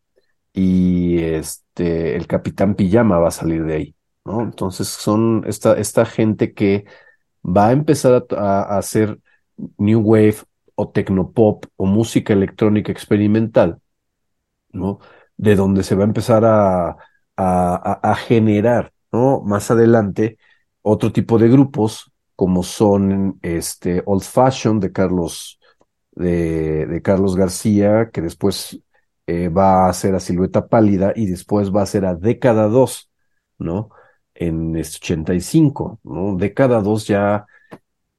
[0.53, 4.43] y este el Capitán Pijama va a salir de ahí, ¿no?
[4.43, 6.85] Entonces son esta, esta gente que
[7.45, 9.19] va a empezar a, hacer
[9.79, 10.37] new wave
[10.75, 13.81] o tecnopop o música electrónica experimental,
[14.73, 15.01] ¿no?
[15.37, 16.97] De donde se va a empezar a,
[17.37, 19.41] a, generar, ¿no?
[19.43, 20.39] Más adelante,
[20.83, 25.59] otro tipo de grupos, como son este Old Fashion de Carlos,
[26.13, 28.81] de, de Carlos García, que después
[29.27, 33.11] eh, va a ser a Silueta Pálida y después va a ser a Década 2,
[33.59, 33.91] ¿no?
[34.35, 36.37] En 85, ¿no?
[36.37, 37.47] Década 2 ya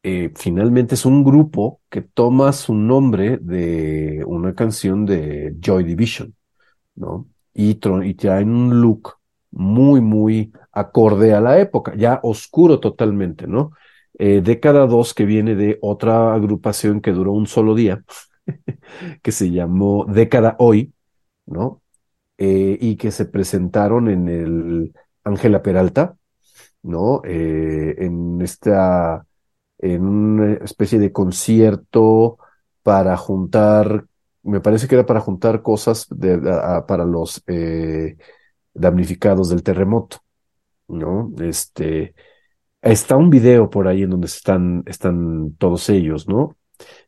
[0.03, 6.35] eh, finalmente es un grupo que toma su nombre de una canción de Joy Division,
[6.95, 7.27] ¿no?
[7.53, 9.15] Y, y traen un look
[9.51, 13.71] muy, muy acorde a la época, ya oscuro totalmente, ¿no?
[14.19, 18.03] Eh, década 2 que viene de otra agrupación que duró un solo día,
[19.23, 20.93] que se llamó Década Hoy,
[21.45, 21.81] ¿no?
[22.37, 26.17] Eh, y que se presentaron en el Ángela Peralta,
[26.83, 27.21] ¿no?
[27.25, 29.25] Eh, en esta,
[29.79, 32.37] en una especie de concierto
[32.83, 34.05] para juntar,
[34.43, 36.07] me parece que era para juntar cosas
[36.87, 37.43] para los
[38.73, 40.17] damnificados del terremoto,
[40.91, 41.31] ¿no?
[41.41, 42.13] Este,
[42.81, 46.57] está un video por ahí en donde están, están todos ellos, ¿no?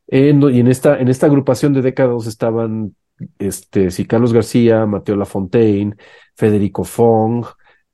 [0.05, 0.19] y
[0.59, 2.95] en esta, en esta agrupación de décadas estaban
[3.39, 5.95] este, sí, Carlos García, Mateo Lafontaine,
[6.35, 7.45] Federico Fong,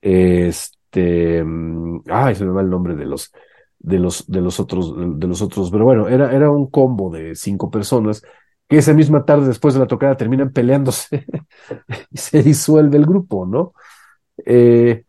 [0.02, 3.32] este, mm, ay, se me va el nombre de los,
[3.80, 7.36] de los, de los otros, de los otros, pero bueno, era, era un combo de
[7.36, 8.22] cinco personas
[8.68, 11.26] que esa misma tarde después de la tocada terminan peleándose
[12.12, 13.74] y se disuelve el grupo, ¿no?
[14.46, 15.04] Eh,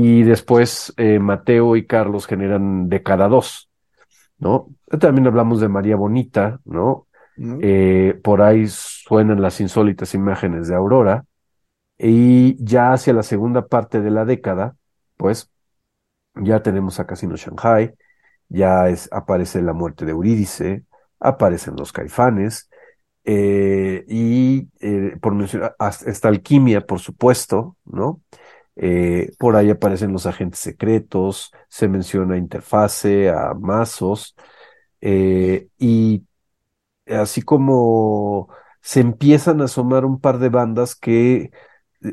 [0.00, 3.68] y después eh, Mateo y Carlos generan de cada dos,
[4.38, 4.68] ¿no?
[5.00, 7.08] También hablamos de María Bonita, ¿no?
[7.36, 11.24] Eh, por ahí suenan las insólitas imágenes de Aurora.
[11.98, 14.76] Y ya hacia la segunda parte de la década,
[15.16, 15.50] pues
[16.36, 17.92] ya tenemos a Casino Shanghai,
[18.48, 20.84] ya es, aparece la muerte de Eurídice,
[21.18, 22.70] aparecen los caifanes,
[23.24, 25.74] eh, y eh, por mencionar,
[26.06, 28.20] esta alquimia, por supuesto, ¿no?
[29.38, 34.34] Por ahí aparecen los agentes secretos, se menciona interfase, a mazos,
[35.00, 36.24] y
[37.06, 38.48] así como
[38.82, 41.50] se empiezan a asomar un par de bandas que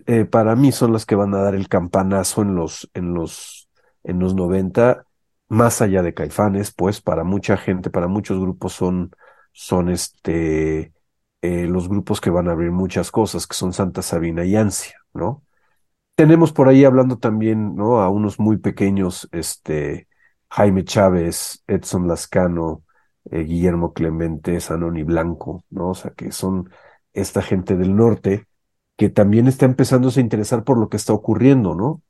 [0.08, 3.69] eh, para mí son las que van a dar el campanazo en los, en los,
[4.04, 5.06] en los 90,
[5.49, 9.12] más allá de Caifanes, pues para mucha gente, para muchos grupos son,
[9.54, 10.93] son este,
[11.41, 14.97] eh, los grupos que van a abrir muchas cosas, que son Santa Sabina y Ansia,
[15.13, 15.43] ¿no?
[16.15, 17.99] Tenemos por ahí hablando también, ¿no?
[18.01, 20.08] A unos muy pequeños, este,
[20.49, 22.84] Jaime Chávez, Edson Lascano,
[23.32, 25.89] eh, Guillermo Clemente, Sanoni Blanco, ¿no?
[25.89, 26.70] O sea, que son
[27.13, 28.47] esta gente del norte
[28.97, 32.01] que también está empezándose a interesar por lo que está ocurriendo, ¿no?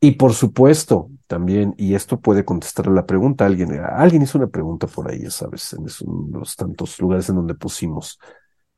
[0.00, 4.48] Y por supuesto, también, y esto puede contestar a la pregunta, alguien, alguien hizo una
[4.48, 5.74] pregunta por ahí, ¿sabes?
[5.74, 5.86] En
[6.32, 8.18] los tantos lugares en donde pusimos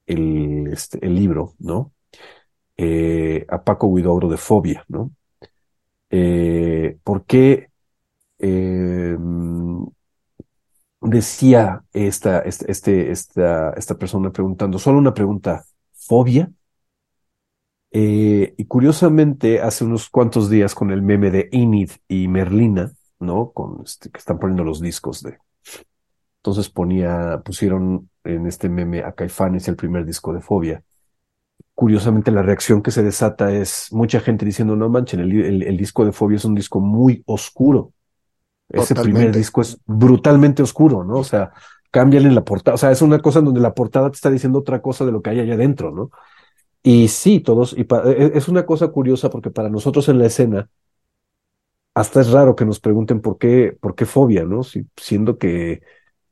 [0.07, 1.93] el, este, el libro, ¿no?
[2.83, 5.13] Eh, a Paco Guidouro de Fobia, ¿no?
[6.09, 7.69] Eh, ¿Por qué
[8.39, 9.19] eh,
[11.03, 16.51] decía esta, este, esta, esta persona preguntando, solo una pregunta, ¿fobia?
[17.93, 23.51] Eh, y curiosamente, hace unos cuantos días con el meme de Enid y Merlina, ¿no?
[23.53, 25.39] Con este, que están poniendo los discos de.
[26.39, 30.83] Entonces ponía, pusieron en este meme a Caifanes el primer disco de Fobia.
[31.81, 36.13] Curiosamente, la reacción que se desata es mucha gente diciendo, no manchen, el disco de
[36.13, 37.95] Fobia es un disco muy oscuro.
[38.69, 41.15] Ese primer disco es brutalmente oscuro, ¿no?
[41.15, 41.53] O sea,
[41.91, 42.75] cámbiale la portada.
[42.75, 45.13] O sea, es una cosa en donde la portada te está diciendo otra cosa de
[45.13, 46.11] lo que hay allá adentro, ¿no?
[46.83, 50.69] Y sí, todos, y e, es una cosa curiosa porque para nosotros en la escena,
[51.95, 54.61] hasta es raro que nos pregunten por qué, por qué fobia, ¿no?
[54.99, 55.81] siendo que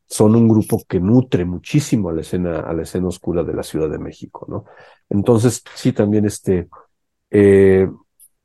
[0.09, 3.63] son un grupo que nutre muchísimo a la escena, a la escena oscura de la
[3.63, 4.65] Ciudad de México, ¿no?
[5.11, 6.69] Entonces, sí, también este,
[7.31, 7.89] eh,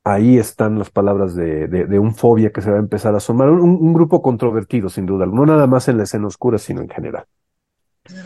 [0.04, 3.48] ahí están las palabras de, de, un fobia que se va a empezar a asomar.
[3.48, 7.24] Un, grupo controvertido, sin duda, no nada más en la escena oscura, sino en general.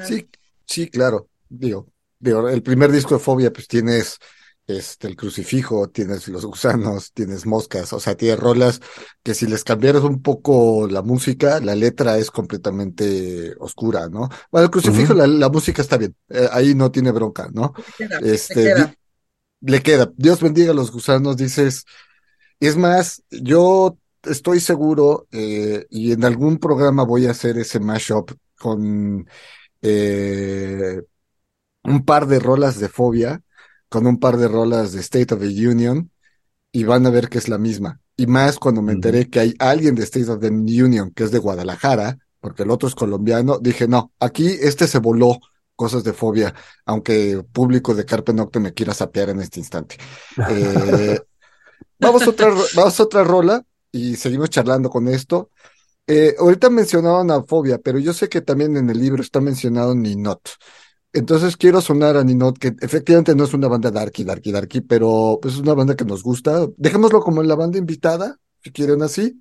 [0.03, 0.28] Sí,
[0.66, 1.28] sí, claro.
[1.49, 1.86] Digo,
[2.18, 4.18] digo, el primer disco de fobia, pues tienes
[4.68, 8.80] este, el crucifijo, tienes los gusanos, tienes moscas, o sea, tiene rolas
[9.22, 14.28] que si les cambiaras un poco la música, la letra es completamente oscura, ¿no?
[14.52, 17.72] Bueno, el crucifijo, la, música está bien, eh, ahí no tiene bronca, ¿no?
[18.22, 18.94] este,
[19.62, 20.12] le queda.
[20.16, 21.86] Dios bendiga a los gusanos, dices.
[22.60, 28.32] Es más, yo estoy seguro, eh, y en algún programa voy a hacer ese mashup
[28.58, 29.26] con
[29.80, 31.00] eh,
[31.84, 33.42] un par de rolas de fobia,
[33.89, 36.11] con un par de rolas de State of the Union,
[36.72, 38.01] y van a ver que es la misma.
[38.16, 41.30] y más cuando me enteré que hay alguien de State of the Union que es
[41.30, 45.39] de Guadalajara, porque el otro es colombiano, dije, no, aquí este se voló
[45.76, 46.53] cosas de fobia,
[46.84, 49.97] aunque público de Carpe Nocte me quiera sapear en este instante.
[50.51, 51.20] Eh,
[52.01, 53.62] vamos, a otra, vamos a otra rola
[53.93, 55.51] y seguimos charlando con esto.
[56.07, 59.95] Eh, ahorita mencionaban a Fobia, pero yo sé que también en el libro está mencionado
[59.95, 60.41] Ninot.
[61.18, 65.38] Entonces quiero sonar a Ninot, que efectivamente no es una banda darky, darky, darky, pero
[65.42, 66.66] pues, es una banda que nos gusta.
[66.76, 69.40] Dejémoslo como en la banda invitada, si quieren así.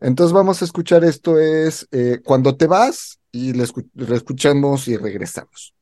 [0.00, 5.74] Entonces vamos a escuchar esto es eh, Cuando te vas y le, escuchamos y regresamos.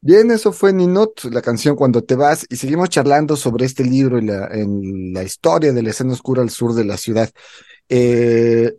[0.00, 4.18] Bien, eso fue Ninot, la canción Cuando te vas, y seguimos charlando sobre este libro
[4.18, 7.28] en la, en la historia de la escena oscura al sur de la ciudad.
[7.88, 8.76] Eh,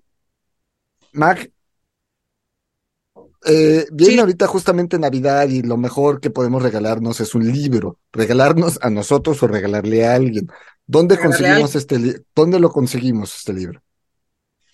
[1.11, 1.51] Mac,
[3.45, 8.79] eh, viene ahorita justamente Navidad y lo mejor que podemos regalarnos es un libro, regalarnos
[8.81, 10.47] a nosotros o regalarle a alguien.
[10.85, 13.81] ¿Dónde conseguimos este ¿Dónde lo conseguimos este libro?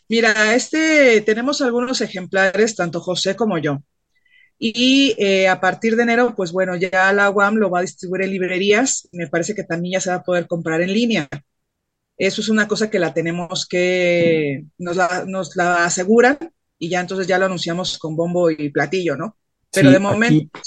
[0.10, 3.80] Mira, este tenemos algunos ejemplares, tanto José como yo.
[4.60, 8.24] Y eh, a partir de enero, pues bueno, ya la UAM lo va a distribuir
[8.24, 9.10] en librerías.
[9.12, 11.28] Me parece que también ya se va a poder comprar en línea.
[12.18, 16.38] Eso es una cosa que la tenemos que, nos la, nos la aseguran
[16.78, 19.38] y ya entonces ya lo anunciamos con bombo y platillo, ¿no?
[19.72, 20.60] Pero de momento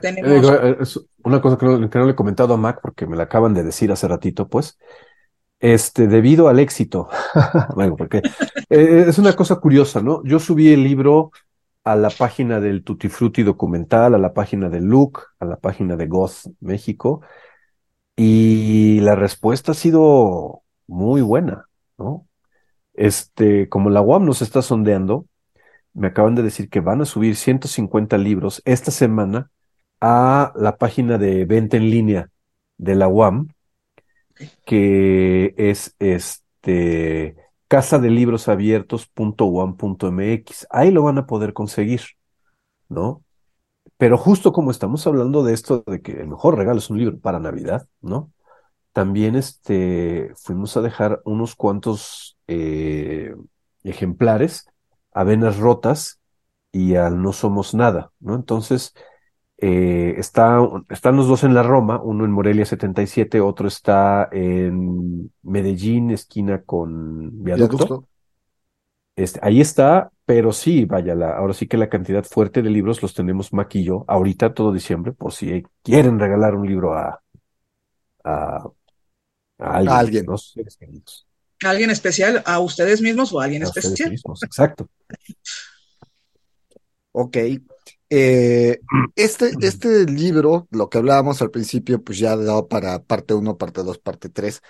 [0.00, 0.30] tenemos...
[0.62, 3.24] Eh, una cosa que no, que no, le he comentado a Mac porque me la
[3.24, 4.78] acaban de decir hace ratito, pues,
[5.58, 7.08] este, debido al éxito,
[7.74, 8.22] bueno, porque
[8.68, 10.22] eh, es una cosa curiosa, ¿no?
[10.24, 11.32] Yo subí el libro
[11.84, 15.96] a la página del Tutti Frutti documental, a la página de Luke, a la página
[15.96, 17.22] de Goth México,
[18.16, 21.66] y la respuesta ha sido muy buena,
[21.98, 22.26] ¿no?
[22.94, 25.26] Este, como la UAM nos está sondeando,
[25.94, 29.50] me acaban de decir que van a subir 150 libros esta semana
[30.00, 32.30] a la página de venta en línea
[32.78, 33.48] de la UAM,
[34.64, 37.36] que es este
[37.70, 40.66] casa de libros abiertos.uam.mx.
[40.70, 42.00] Ahí lo van a poder conseguir,
[42.88, 43.22] ¿no?
[43.96, 47.20] Pero justo como estamos hablando de esto, de que el mejor regalo es un libro
[47.20, 48.32] para Navidad, ¿no?
[48.92, 53.36] También este, fuimos a dejar unos cuantos eh,
[53.84, 54.66] ejemplares
[55.12, 56.18] a Venas Rotas
[56.72, 58.34] y al No Somos Nada, ¿no?
[58.34, 58.94] Entonces,
[59.62, 60.58] eh, está,
[60.88, 66.62] están los dos en la Roma, uno en Morelia 77, otro está en Medellín, esquina
[66.62, 68.08] con Viaducto.
[69.14, 73.02] Este, ahí está, pero sí, vaya, la, ahora sí que la cantidad fuerte de libros
[73.02, 77.20] los tenemos Maquillo ahorita todo diciembre, por si quieren regalar un libro a,
[78.24, 78.70] a,
[79.58, 79.92] alguien.
[79.92, 79.98] A
[81.68, 81.90] alguien.
[81.90, 82.42] especial?
[82.46, 84.10] ¿A ustedes mismos o a alguien especial?
[84.10, 84.88] Mismos, exacto.
[87.12, 87.36] ok.
[88.10, 88.80] Eh,
[89.16, 93.56] este, este libro, lo que hablábamos al principio, pues ya ha dado para parte 1,
[93.56, 94.60] parte 2, parte 3,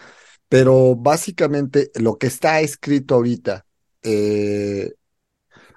[0.49, 3.67] pero básicamente lo que está escrito ahorita,
[4.03, 4.93] eh,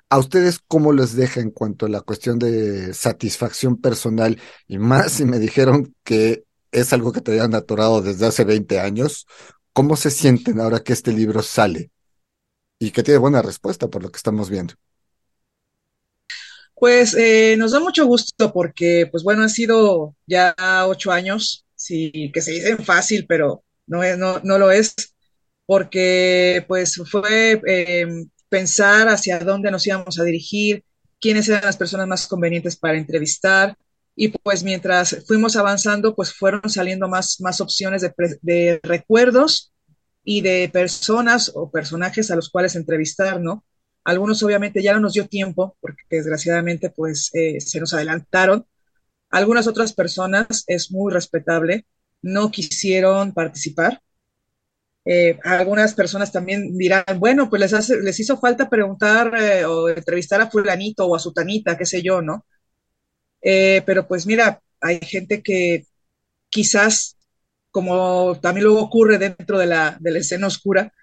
[0.09, 4.39] ¿a ustedes cómo les deja en cuanto a la cuestión de satisfacción personal?
[4.68, 8.80] Y más si me dijeron que es algo que te habían atorado desde hace 20
[8.80, 9.28] años,
[9.74, 11.91] ¿cómo se sienten ahora que este libro sale?
[12.80, 14.76] Y que tiene buena respuesta por lo que estamos viendo.
[16.84, 20.53] Pues eh, nos da mucho gusto porque, pues bueno, han sido ya
[20.86, 24.93] ocho años, sí, que se dicen fácil, pero no, es, no, no lo es,
[25.65, 30.84] porque pues fue em, pensar hacia dónde nos íbamos a dirigir,
[31.21, 33.77] quiénes eran las personas más convenientes para entrevistar,
[34.13, 39.71] y pues mientras fuimos avanzando, pues fueron saliendo más, más opciones de, de recuerdos
[40.25, 43.63] y de personas o personajes a los cuales entrevistar, ¿no?
[44.06, 48.66] Algunos obviamente ya no nos dio tiempo, porque desgraciadamente pues eh, se nos adelantaron.
[49.30, 51.86] Algunas otras personas, es muy respetable,
[52.22, 54.01] no quisieron participar.
[55.06, 59.89] Eh, algunas personas también dirán, bueno, pues les, hace, les hizo falta preguntar eh, o
[59.89, 62.45] entrevistar a fulanito o a sutanita, qué sé yo, ¿no?
[63.86, 65.86] pero pues mira, hay gente que
[66.49, 67.18] quizás,
[67.72, 70.93] como también luego ocurre dentro de la, de la escena oscura,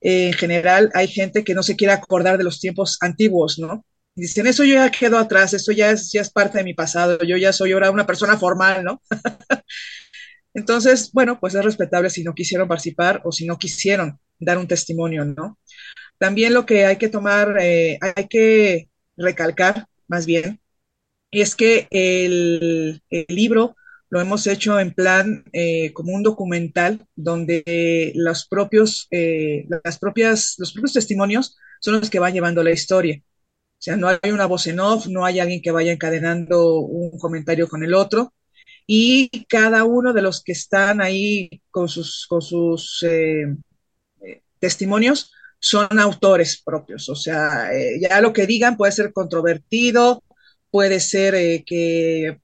[0.00, 3.84] en general hay gente que no se quiere acordar de los tiempos antiguos, ¿no?
[4.14, 7.52] Dicen, eso yo ya quedó atrás, eso ya es, parte de mi pasado, yo ya
[7.52, 9.02] soy ahora una persona formal, ¿no?
[10.54, 14.66] Entonces, bueno, pues es respetable si no quisieron participar o si no quisieron dar un
[14.66, 15.58] testimonio, ¿no?
[16.18, 18.88] También lo que hay que tomar, eh, hay que
[19.18, 20.60] recalcar, más bien,
[21.30, 23.76] es que el libro
[24.08, 30.54] lo hemos hecho en plan eh, como un documental donde los propios, eh, las propias,
[30.58, 33.20] los propios testimonios son los que van llevando la historia.
[33.20, 37.18] O sea, no hay una voz en off, no hay alguien que vaya encadenando un
[37.18, 38.32] comentario con el otro.
[38.86, 43.56] Y cada uno de los que están ahí con sus, con sus eh,
[44.60, 47.08] testimonios son autores propios.
[47.08, 50.22] O sea, ya lo que digan puede ser controvertido,
[50.70, 52.40] puede ser que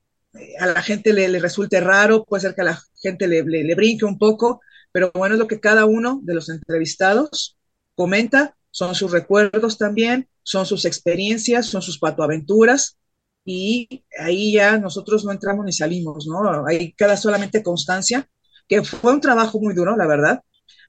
[0.59, 4.05] a la gente le, resulte raro, puede ser que a la gente le, le, brinque
[4.05, 4.61] un poco,
[4.91, 7.57] pero bueno, es lo que cada uno de los entrevistados
[7.95, 12.99] comenta, son sus recuerdos también, son sus experiencias, son sus patoaventuras,
[13.45, 16.67] y ahí ya nosotros no entramos ni salimos, ¿no?
[16.67, 18.29] Ahí queda solamente constancia,
[18.69, 20.43] que fue un trabajo muy duro, la verdad,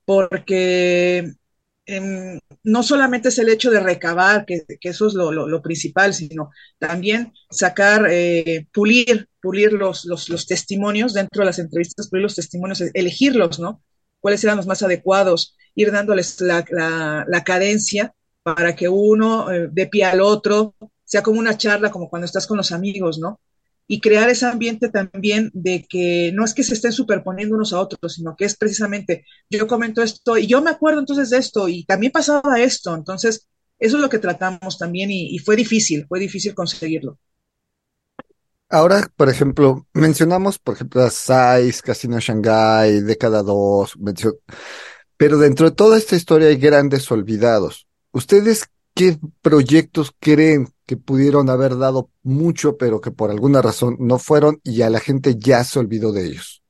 [0.05, 1.33] porque
[1.85, 7.33] Em, no solamente es el hecho de recabar, que, eso es lo, principal, sino también
[7.49, 13.59] sacar, eh, pulir, pulir los, los, testimonios dentro de las entrevistas, pulir los testimonios, elegirlos,
[13.59, 13.83] ¿no?
[14.21, 16.65] Cuáles eran los más adecuados, ir dándoles la,
[17.27, 18.13] la, cadencia
[18.43, 22.47] para que uno eh, de pie al otro, sea como una charla, como cuando estás
[22.47, 23.41] con los amigos, ¿no?
[23.87, 27.79] Y crear ese ambiente también de que no es que se estén superponiendo unos a
[27.79, 31.67] otros, sino que es precisamente, yo comento esto y yo me acuerdo entonces de esto
[31.67, 33.47] y también pasaba esto, entonces
[33.79, 37.19] eso es lo que tratamos también y, fue difícil, fue difícil conseguirlo.
[38.69, 43.93] Ahora, por ejemplo, mencionamos, por ejemplo, a SAIS, Casino Shanghai, Década 2,
[45.17, 47.87] pero dentro de toda esta historia hay grandes olvidados.
[48.11, 48.65] ¿Ustedes
[48.95, 54.59] qué proyectos creen que pudieron haber dado mucho, pero que por alguna razón no fueron
[54.63, 56.63] y a la gente ya se olvidó de ellos?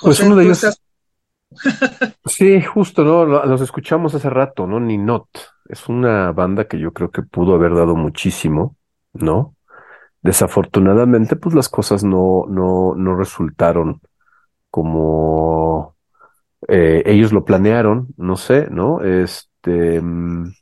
[0.00, 0.80] Pues uno de ellos.
[2.26, 3.24] sí, justo, ¿no?
[3.24, 4.80] Los escuchamos hace rato, ¿no?
[4.80, 5.28] Ninot.
[5.68, 8.76] Es una banda que yo creo que pudo haber dado muchísimo,
[9.12, 9.54] ¿no?
[10.20, 14.00] Desafortunadamente, pues las cosas no, no, no resultaron
[14.70, 15.96] como
[16.68, 19.02] eh, ellos lo planearon, no sé, ¿no?
[19.02, 20.52] Este, mm,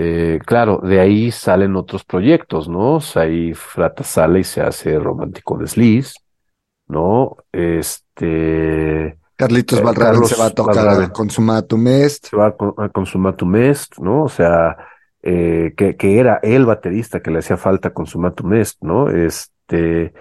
[0.00, 2.94] eh, claro, de ahí salen otros proyectos, ¿no?
[2.94, 6.14] O sea, ahí Frata sale y se hace Romántico Desliz,
[6.86, 7.36] ¿no?
[7.50, 9.18] Este...
[9.34, 9.82] Carlitos eh,
[10.24, 12.26] se va a tocar a Consumatum Est.
[12.28, 14.22] Se va a, Consumatum Est, ¿no?
[14.22, 14.76] O sea,
[15.20, 19.10] que, que, era el baterista que le hacía falta Consumatum Est, ¿no?
[19.10, 20.14] Este...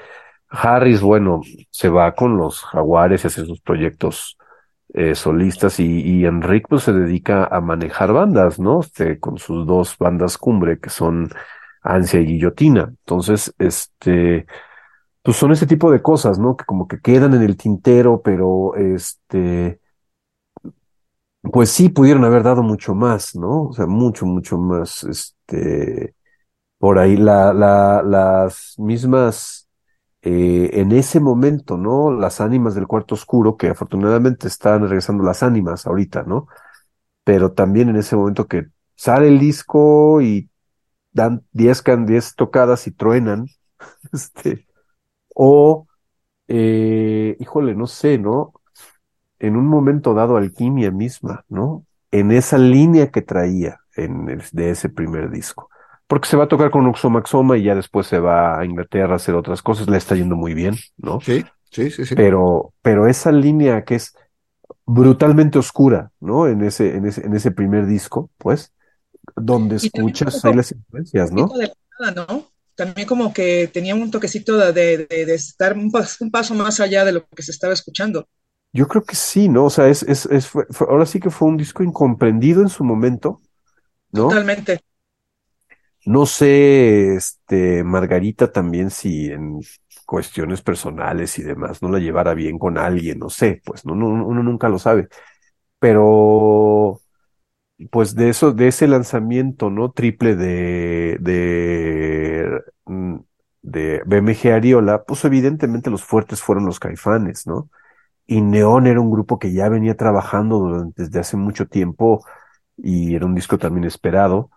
[0.50, 4.38] Harris, bueno, se va con los Jaguares y hace sus proyectos
[4.94, 8.82] eh, solistas y, y Enrique pues, se dedica a manejar bandas, ¿no?
[8.82, 11.30] Este, con sus dos bandas cumbre que son
[11.82, 12.86] Ansia y Guillotina.
[12.90, 14.46] Entonces, este,
[15.24, 16.58] pues son ese tipo de cosas, ¿no?
[16.58, 19.80] Que como que quedan en el tintero, pero este,
[21.42, 23.64] pues sí pudieron haber dado mucho más, ¿no?
[23.70, 26.16] O sea, mucho, mucho más, este,
[26.80, 29.67] por ahí la, la, las mismas
[30.22, 32.12] eh, en ese momento, ¿no?
[32.12, 36.48] Las ánimas del cuarto oscuro, que afortunadamente están regresando las ánimas ahorita, ¿no?
[37.24, 40.50] Pero también en ese momento que sale el disco y
[41.14, 43.48] dan 10 10 tocadas y truenan,
[44.14, 44.68] este,
[45.36, 45.88] o,
[46.48, 48.54] eh, híjole, no sé, ¿no?
[49.40, 51.86] En un momento dado, Alquimia misma, ¿no?
[52.12, 55.70] En esa línea que traía en de ese primer disco
[56.08, 59.18] porque se va a tocar con Oxomaxoma y ya después se va a Inglaterra a
[59.18, 61.20] hacer otras cosas, le está yendo muy bien, ¿no?
[61.22, 62.16] Sí, sí, sí, sí.
[62.16, 64.16] Pero, pero esa línea que es
[64.86, 66.48] brutalmente oscura, ¿no?
[66.48, 68.74] En ese, en ese, en ese primer disco, pues,
[69.36, 71.50] donde escuchas ahí las influencias, ¿no?
[72.16, 72.48] ¿no?
[72.74, 77.28] También como que tenía un toquecito de, de, estar un, paso más allá de lo
[77.28, 78.30] que se estaba escuchando.
[78.72, 79.66] Yo creo que sí, ¿no?
[79.66, 80.50] O sea, es, es, es
[80.80, 83.42] ahora sí que fue un disco incomprendido en su momento,
[84.12, 84.30] ¿no?
[84.30, 84.80] Totalmente.
[86.08, 89.60] No sé, este, Margarita también si en
[90.06, 94.42] cuestiones personales y demás no la llevara bien con alguien, no sé, pues no, uno
[94.44, 95.10] nunca lo sabe.
[95.80, 97.02] Pero,
[97.92, 99.92] pues de eso, de ese lanzamiento, ¿no?
[99.92, 103.18] Triple de, de, mm,
[103.64, 107.70] de BMG Ariola, pues evidentemente los fuertes fueron los caifanes, ¿no?
[108.28, 112.26] Y Neón era un grupo que ya venía trabajando durante, desde hace mucho tiempo
[112.78, 114.52] y era un disco también esperado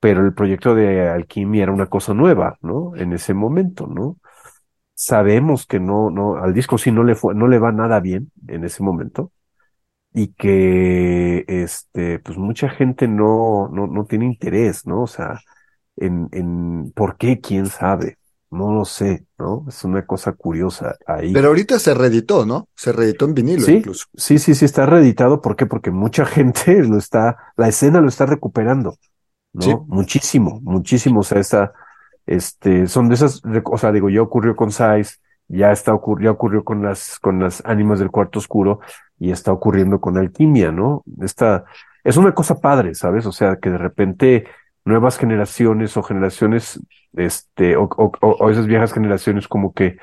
[0.00, 2.96] pero el proyecto de Alquimia era una cosa nueva, ¿no?
[2.96, 4.16] En ese momento, ¿no?
[4.94, 8.32] Sabemos que no, no, al disco sí no le fue, no le va nada bien
[8.48, 9.32] en ese momento
[10.12, 15.02] y que, este, pues mucha gente no, no, no tiene interés, ¿no?
[15.02, 15.40] O sea,
[15.96, 17.40] en, en, ¿por qué?
[17.40, 18.18] ¿Quién sabe?
[18.50, 19.64] No lo sé, ¿no?
[19.68, 21.32] Es una cosa curiosa ahí.
[21.32, 22.68] Pero ahorita se reeditó, ¿no?
[22.74, 23.74] Se reeditó en vinilo ¿Sí?
[23.74, 24.06] incluso.
[24.14, 25.40] Sí, sí, sí, está reeditado.
[25.40, 25.66] ¿Por qué?
[25.66, 28.96] Porque mucha gente lo está, la escena lo está recuperando.
[29.52, 29.84] ¿No?
[29.88, 31.20] Muchísimo, muchísimo.
[31.20, 31.72] O sea, esta,
[32.26, 35.16] este, son de esas, o sea, digo, ya ocurrió con Size,
[35.48, 38.80] ya está ya ocurrió con las, con las ánimas del cuarto oscuro
[39.18, 41.02] y está ocurriendo con Alquimia, ¿no?
[41.20, 41.64] Esta,
[42.04, 43.26] es una cosa padre, ¿sabes?
[43.26, 44.46] O sea, que de repente
[44.84, 46.80] nuevas generaciones o generaciones,
[47.14, 49.98] este, o, o, esas viejas generaciones como que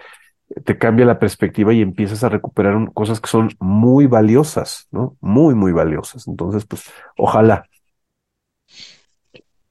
[0.63, 5.17] te cambia la perspectiva y empiezas a recuperar cosas que son muy valiosas, ¿no?
[5.19, 6.27] Muy, muy valiosas.
[6.27, 7.65] Entonces, pues, ojalá,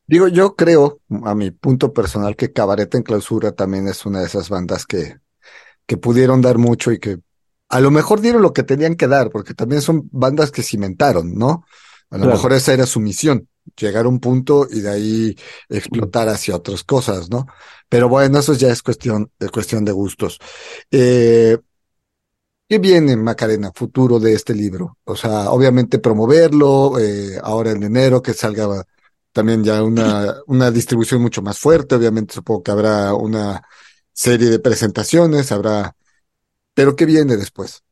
[0.07, 4.27] Digo, yo creo, a mi punto personal, que Cabaret en Clausura también es una de
[4.27, 5.17] esas bandas que,
[5.87, 7.19] que pudieron dar mucho y que
[7.69, 11.35] a lo mejor dieron lo que tenían que dar, porque también son bandas que cimentaron,
[11.35, 11.65] ¿no?
[12.11, 15.37] A lo mejor esa era su misión, llegar a un punto y de ahí
[15.69, 17.47] explotar hacia otras cosas, ¿no?
[17.89, 20.39] Pero bueno, eso ya es cuestión, de cuestión de gustos.
[20.91, 21.59] Eh,
[22.69, 24.99] ¿Qué viene, Macarena, futuro de este libro?
[25.05, 28.85] O sea, obviamente promoverlo, eh, ahora en enero que salga
[29.37, 31.95] también ya una, una distribución mucho más fuerte.
[31.95, 33.63] Obviamente supongo que habrá una
[34.11, 35.95] serie de presentaciones, habrá...
[36.73, 37.83] Pero ¿qué viene después?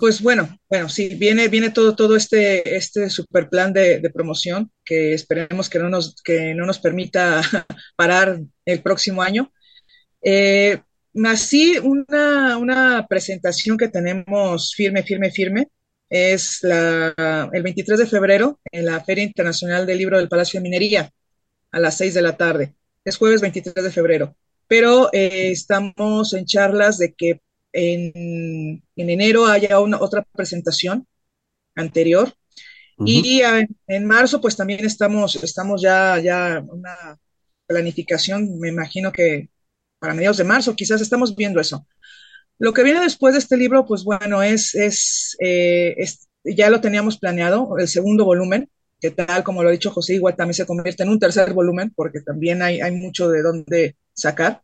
[0.00, 5.14] Pues bueno, bueno, sí, viene, viene todo, todo este, este super plan de, promoción que
[5.14, 7.40] esperemos que no nos, que no nos permita
[7.96, 9.52] parar el próximo año.
[10.20, 10.82] Eh,
[11.26, 15.68] así, una, una presentación que tenemos firme, firme, firme,
[16.12, 17.14] es la,
[17.54, 21.10] el 23 de febrero en la Feria Internacional del Libro del Palacio de Minería
[21.70, 22.74] a las 6 de la tarde.
[23.02, 24.36] Es jueves 23 de febrero.
[24.68, 27.40] Pero eh, estamos en charlas de que
[27.72, 31.06] en, en enero haya una, otra presentación
[31.74, 32.34] anterior
[33.06, 33.40] Y
[33.86, 37.18] en, marzo, pues también estamos, estamos ya, ya una
[37.66, 39.48] planificación, me imagino que
[39.98, 41.86] para mediados de marzo, quizás estamos viendo eso.
[42.58, 46.80] Lo que viene después de este libro, pues bueno, es, es, eh, es ya lo
[46.80, 50.66] teníamos planeado, el segundo volumen, que tal como lo ha dicho José, igual también se
[50.66, 54.62] convierte en un tercer volumen, porque también hay, hay mucho de dónde sacar.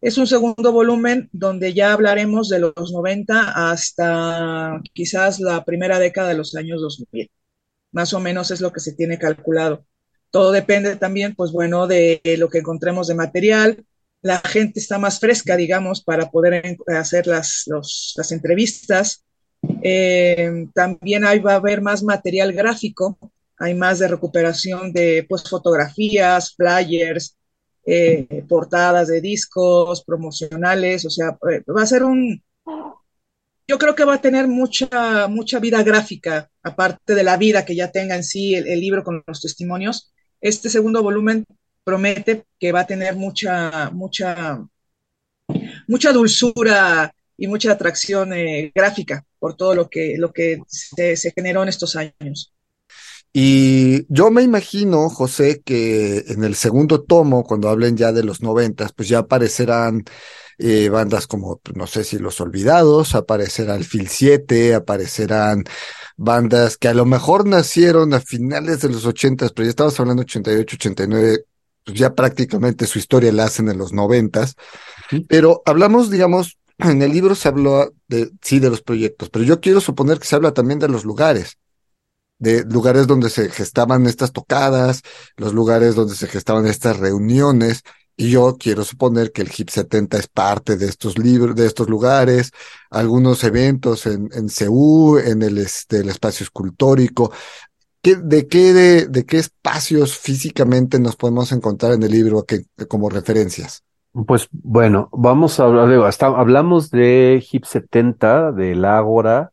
[0.00, 6.28] Es un segundo volumen donde ya hablaremos de los 90 hasta quizás la primera década
[6.28, 7.30] de los años 2000.
[7.92, 9.86] Más o menos es lo que se tiene calculado.
[10.30, 13.86] Todo depende también, pues bueno, de lo que encontremos de material.
[14.22, 19.24] La gente está más fresca, digamos, para poder hacer las, las entrevistas.
[19.82, 23.18] Eh, también ahí va a haber más material gráfico,
[23.58, 27.36] hay más de recuperación de pues, fotografías, flyers,
[27.84, 32.42] eh, portadas de discos promocionales, o sea, eh, va a ser un,
[33.66, 37.74] yo creo que va a tener mucha, mucha vida gráfica, aparte de la vida que
[37.74, 40.12] ya tenga en sí el, libro con los testimonios.
[40.40, 41.46] Este segundo volumen
[41.84, 44.60] promete que va a tener mucha, mucha,
[45.88, 51.32] mucha dulzura y mucha atracción eh, gráfica por todo lo que, lo que se, se
[51.32, 52.52] generó en estos años.
[53.34, 58.42] Y yo me imagino, José, que en el segundo tomo, cuando hablen ya de los
[58.42, 60.04] noventas, pues ya aparecerán
[60.58, 65.64] eh, bandas como, no sé si Los Olvidados, aparecerá el Fil 7, aparecerán
[66.16, 70.22] bandas que a lo mejor nacieron a finales de los ochentas, pero ya estamos hablando
[70.22, 71.44] 88, 89,
[71.84, 74.54] pues ya prácticamente su historia la hacen en los noventas.
[75.28, 79.60] Pero hablamos, digamos, en el libro se habló de, sí, de los proyectos, pero yo
[79.60, 81.58] quiero suponer que se habla también de los lugares
[82.42, 85.02] de lugares donde se gestaban estas tocadas,
[85.36, 87.84] los lugares donde se gestaban estas reuniones,
[88.16, 91.88] y yo quiero suponer que el HIP 70 es parte de estos libros, de estos
[91.88, 92.50] lugares,
[92.90, 97.32] algunos eventos en, en en el, este, el espacio escultórico.
[98.02, 102.64] ¿Qué, de, qué, de, de, qué espacios físicamente nos podemos encontrar en el libro que,
[102.88, 103.84] como referencias?
[104.26, 109.52] Pues bueno, vamos a hablar de, hasta hablamos de HIP 70, del Ágora,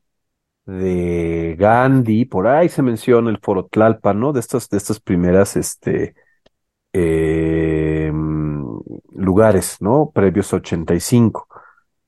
[0.66, 4.34] de Gandhi, por ahí se menciona el Foro Tlalpan, ¿no?
[4.34, 6.16] De estas, de estas primeras, este,
[6.94, 8.12] eh,
[9.12, 10.12] lugares, ¿no?
[10.14, 11.48] Previos a 85.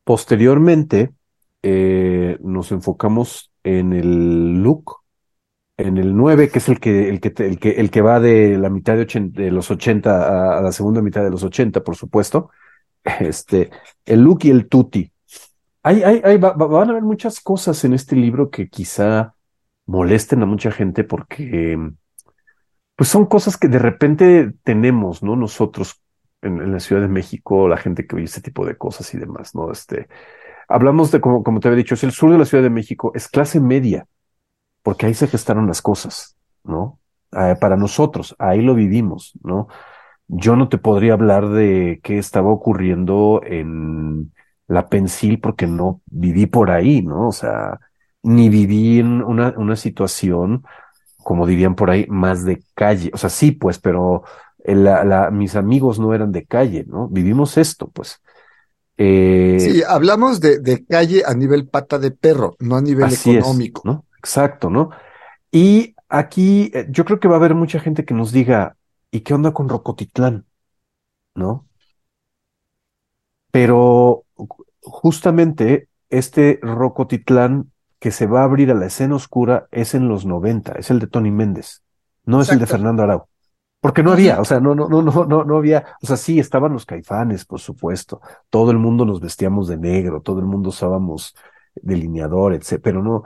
[0.04, 1.14] Posteriormente,
[1.64, 5.01] eh, nos enfocamos en el look,
[5.82, 8.58] en el 9, que es el que, el que, el que, el que va de
[8.58, 12.50] la mitad de, los 80 a, la segunda mitad de los 80, por supuesto.
[13.20, 13.72] Este,
[14.06, 15.12] el look y el tutti,
[15.84, 19.34] hay, hay, hay van a haber muchas cosas en este libro que quizá
[19.88, 21.78] molesten a mucha gente porque
[22.96, 25.36] pues son cosas que de repente tenemos, ¿no?
[25.36, 26.02] Nosotros
[26.42, 29.56] en, la Ciudad de México, la gente que oye este tipo de cosas y demás,
[29.56, 29.72] ¿no?
[29.72, 30.08] Este,
[30.68, 33.12] hablamos de, como, como te había dicho, es el sur de la Ciudad de México,
[33.16, 34.06] es clase media,
[34.84, 37.00] porque ahí se gestaron las cosas, ¿no?
[37.32, 39.68] Eh, para nosotros, ahí lo vivimos, ¿no?
[40.28, 44.34] Yo no te podría hablar de qué estaba ocurriendo en
[44.68, 47.28] la pensil porque no viví por ahí, ¿no?
[47.28, 47.80] O sea,
[48.24, 50.64] ni viví en una, una situación,
[51.18, 53.12] como dirían por ahí, más de calle.
[53.14, 54.24] O sea, sí, pues, pero
[54.64, 57.08] la, la, mis amigos no eran de calle, ¿no?
[57.08, 58.22] Vivimos esto, pues.
[58.98, 63.82] Eh, sí, hablamos de, de, calle a nivel pata de perro, no a nivel económico.
[63.84, 64.06] ¿no?
[64.22, 64.92] Exacto, ¿no?
[65.52, 68.78] Y aquí eh, yo creo que va a haber mucha gente que nos diga,
[69.10, 70.46] ¿y qué onda con Rocotitlán?
[71.34, 71.68] ¿No?
[73.52, 74.26] Pero
[74.82, 80.26] justamente este Rocotitlán que se va a abrir a la escena oscura es en los
[80.26, 81.84] 90, es el de Tony Méndez,
[82.26, 83.26] no es el de Fernando Arau.
[83.80, 86.40] Porque no había, o sea, no, no, no, no, no, no había, o sea, sí
[86.40, 88.22] estaban los caifanes, por supuesto.
[88.52, 91.36] Todo el mundo nos vestíamos de negro, todo el mundo usábamos
[91.76, 92.80] delineador, etc.
[92.84, 93.24] Pero no,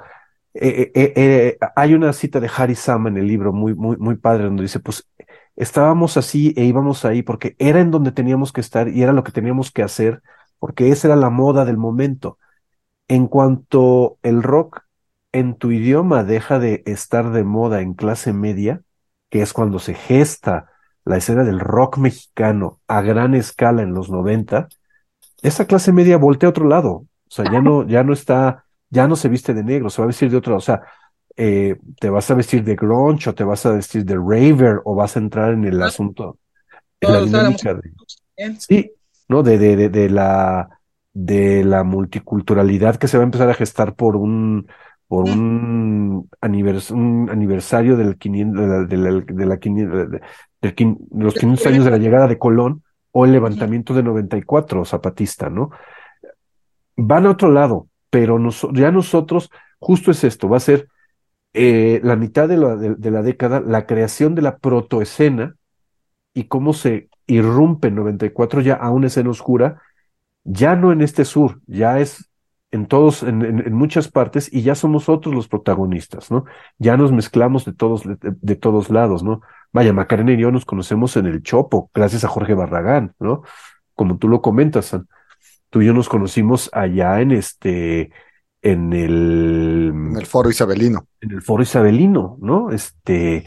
[0.56, 4.16] eh, eh, eh, hay una cita de Harry Sama en el libro muy, muy, muy
[4.16, 5.08] padre donde dice, pues
[5.56, 9.24] estábamos así e íbamos ahí porque era en donde teníamos que estar y era lo
[9.24, 10.22] que teníamos que hacer
[10.60, 12.38] porque esa era la moda del momento.
[13.08, 14.84] En cuanto el rock
[15.32, 18.82] en tu idioma deja de estar de moda en clase media,
[19.30, 20.72] que es cuando se gesta
[21.04, 24.70] la escena del rock mexicano a gran escala en los 90,
[25.42, 26.92] esa clase media voltea a otro lado.
[26.92, 28.65] O sea, ya no, ya no está,
[28.96, 30.82] ya no se viste de negro, se va a vestir de otro, o sea,
[31.36, 34.96] eh, te vas a vestir de grunge o te vas a vestir de raver o
[34.96, 36.40] vas a entrar en el asunto,
[37.02, 37.92] en la dinámica de...
[38.58, 38.92] Sí,
[39.28, 39.44] ¿no?
[39.44, 40.70] De, de, de, la,
[41.14, 44.68] de la multiculturalidad que se va a empezar a gestar por un,
[45.08, 50.22] por un, anivers un aniversario del 500, de, la, de, la, de,
[51.12, 52.82] los 500 años de la llegada de Colón
[53.12, 55.72] o el levantamiento de 94 zapatista, ¿no?
[56.96, 58.40] Van a otro lado, pero
[58.72, 60.88] ya nosotros, justo es esto, va a ser
[61.52, 65.58] eh, la mitad de la, de, la, década, la creación de la protoescena
[66.34, 69.82] y cómo se irrumpe en 94 ya a una escena oscura,
[70.46, 72.32] ya no en este sur, ya es
[72.72, 76.46] en todos, en, muchas partes, y ya somos otros los protagonistas, ¿no?
[76.78, 79.42] Ya nos mezclamos de todos, de, todos lados, ¿no?
[79.74, 83.44] Vaya, Macarena y yo nos conocemos en el Chopo, gracias a Jorge Barragán, ¿no?
[83.94, 84.96] Como tú lo comentas,
[85.76, 88.10] tú y yo nos conocimos allá en este,
[88.62, 89.92] en el...
[89.94, 91.06] En el Foro Isabelino.
[91.20, 92.72] En el Foro Isabelino, ¿no?
[92.72, 93.44] Este...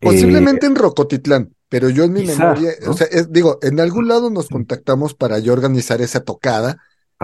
[0.00, 4.30] Posiblemente eh, en Rocotitlán, pero yo en mi memoria, o sea, digo, en algún lado
[4.30, 6.78] nos contactamos para yo organizar esa tocada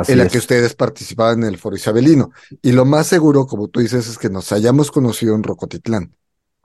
[0.07, 2.33] en la que ustedes participaban en el Foro Isabelino.
[2.61, 6.13] Y lo más seguro, como tú dices, es que nos hayamos conocido en Rocotitlán.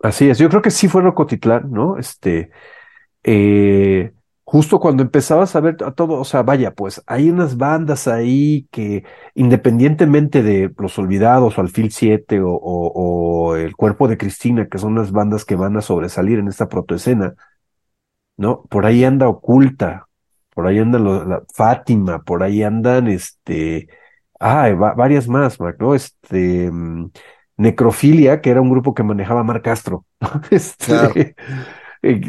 [0.04, 1.98] Así es, yo creo que sí fue Rocotitlán, ¿no?
[1.98, 2.52] Este,
[3.24, 4.12] eh,
[4.50, 8.68] justo cuando empezabas a ver a todo, o sea, vaya, pues hay unas bandas ahí
[8.72, 9.04] que
[9.36, 14.96] independientemente de Los Olvidados o Alfil 7 o, o, El Cuerpo de Cristina, que son
[14.96, 17.36] las bandas que van a sobresalir en esta protoescena,
[18.38, 18.64] ¿no?
[18.70, 20.08] Por ahí anda oculta,
[20.56, 23.90] por ahí andan la Fátima, por ahí andan este,
[24.40, 25.94] ah, varias más, ¿no?
[25.94, 27.12] Este, mm,
[27.58, 30.06] Necrofilia, que era un grupo que manejaba Mar Castro,
[30.52, 31.36] este,
[32.02, 32.22] eh,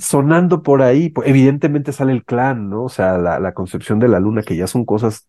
[0.00, 2.84] sonando por ahí, evidentemente sale el clan, ¿no?
[2.84, 5.28] O sea, la, la concepción de la luna, que ya son cosas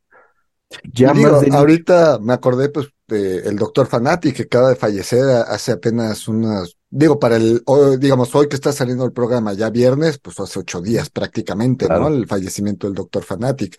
[0.91, 6.27] ya más ahorita me acordé pues del doctor Fanati que acaba de fallecer hace apenas
[6.27, 7.61] unas digo, para el,
[7.99, 12.07] digamos, hoy que está saliendo el programa ya viernes, pues hace ocho días prácticamente, ¿no?
[12.07, 13.77] El fallecimiento del doctor Fanatic,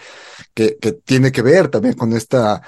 [0.52, 2.60] que, que tiene que ver también con esta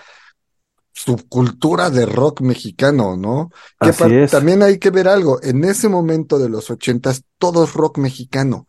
[0.92, 3.50] subcultura de rock mexicano, ¿no?
[3.80, 7.98] Que también hay que ver algo, en ese momento de los ochentas, todo es rock
[7.98, 8.66] mexicano.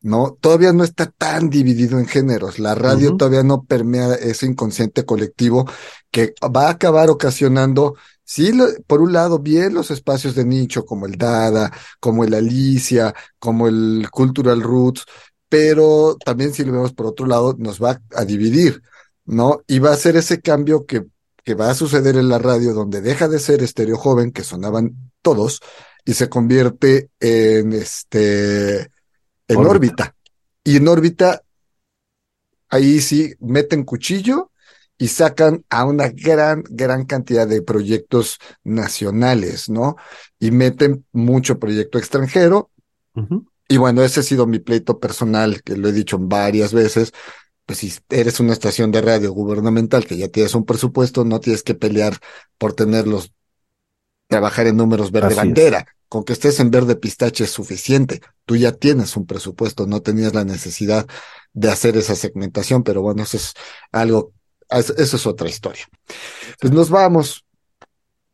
[0.00, 0.38] ¿no?
[0.40, 2.60] Todavía no está tan dividido en géneros.
[2.60, 5.68] La radio todavía no permea ese inconsciente colectivo
[6.12, 7.96] que va a acabar ocasionando
[8.30, 8.52] Sí,
[8.86, 13.68] por un lado, bien los espacios de nicho como el Dada, como el Alicia, como
[13.68, 15.06] el Cultural Roots,
[15.48, 18.82] pero también si lo vemos por otro lado, nos va a dividir,
[19.24, 19.62] ¿no?
[19.66, 21.06] Y va a ser ese cambio que,
[21.48, 25.10] que va a suceder en la radio, donde deja de ser estéreo joven, que sonaban
[25.22, 25.62] todos,
[26.04, 28.80] y se convierte en este,
[29.48, 30.14] en órbita.
[30.62, 31.40] Y en órbita,
[32.68, 34.50] ahí sí, meten cuchillo
[34.98, 39.96] y sacan a una gran, gran cantidad de proyectos nacionales, ¿no?
[40.38, 42.70] Y meten mucho proyecto extranjero.
[43.68, 47.14] Y bueno, ese ha sido mi pleito personal, que lo he dicho varias veces.
[47.68, 51.62] Pues si eres una estación de radio gubernamental que ya tienes un presupuesto, no tienes
[51.62, 52.16] que pelear
[52.56, 53.34] por tenerlos,
[54.26, 55.86] trabajar en números verde bandera.
[56.08, 58.22] Con que estés en verde pistache es suficiente.
[58.46, 61.06] Tú ya tienes un presupuesto, no tenías la necesidad
[61.52, 63.52] de hacer esa segmentación, pero bueno, eso es
[63.92, 64.32] algo
[64.70, 65.84] eso es otra historia.
[66.58, 67.44] Pues nos vamos.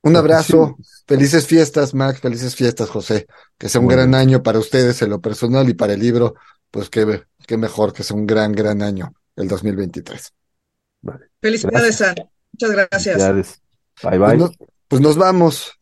[0.03, 0.76] Un abrazo.
[1.09, 2.20] Felices fiestas, Max.
[2.20, 3.26] Felices fiestas, José.
[3.59, 6.37] Que sea un gran año para ustedes en lo personal y para el libro.
[6.70, 10.32] Pues qué, qué mejor que sea un gran, gran año el 2023.
[11.03, 11.26] Vale.
[11.41, 12.14] Felicidades, San.
[12.53, 13.18] Muchas gracias.
[14.03, 14.39] Bye, bye.
[14.39, 14.51] Pues,
[14.89, 15.78] pues nos, vamos.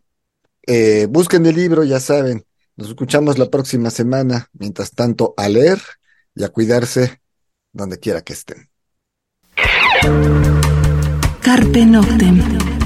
[0.66, 2.44] Eh, busquen el libro, ya saben.
[2.76, 4.48] Nos escuchamos la próxima semana.
[4.52, 5.80] Mientras tanto, a leer
[6.34, 7.20] y a cuidarse
[7.72, 8.70] donde quiera que estén.
[11.42, 12.81] Carpe Noctem.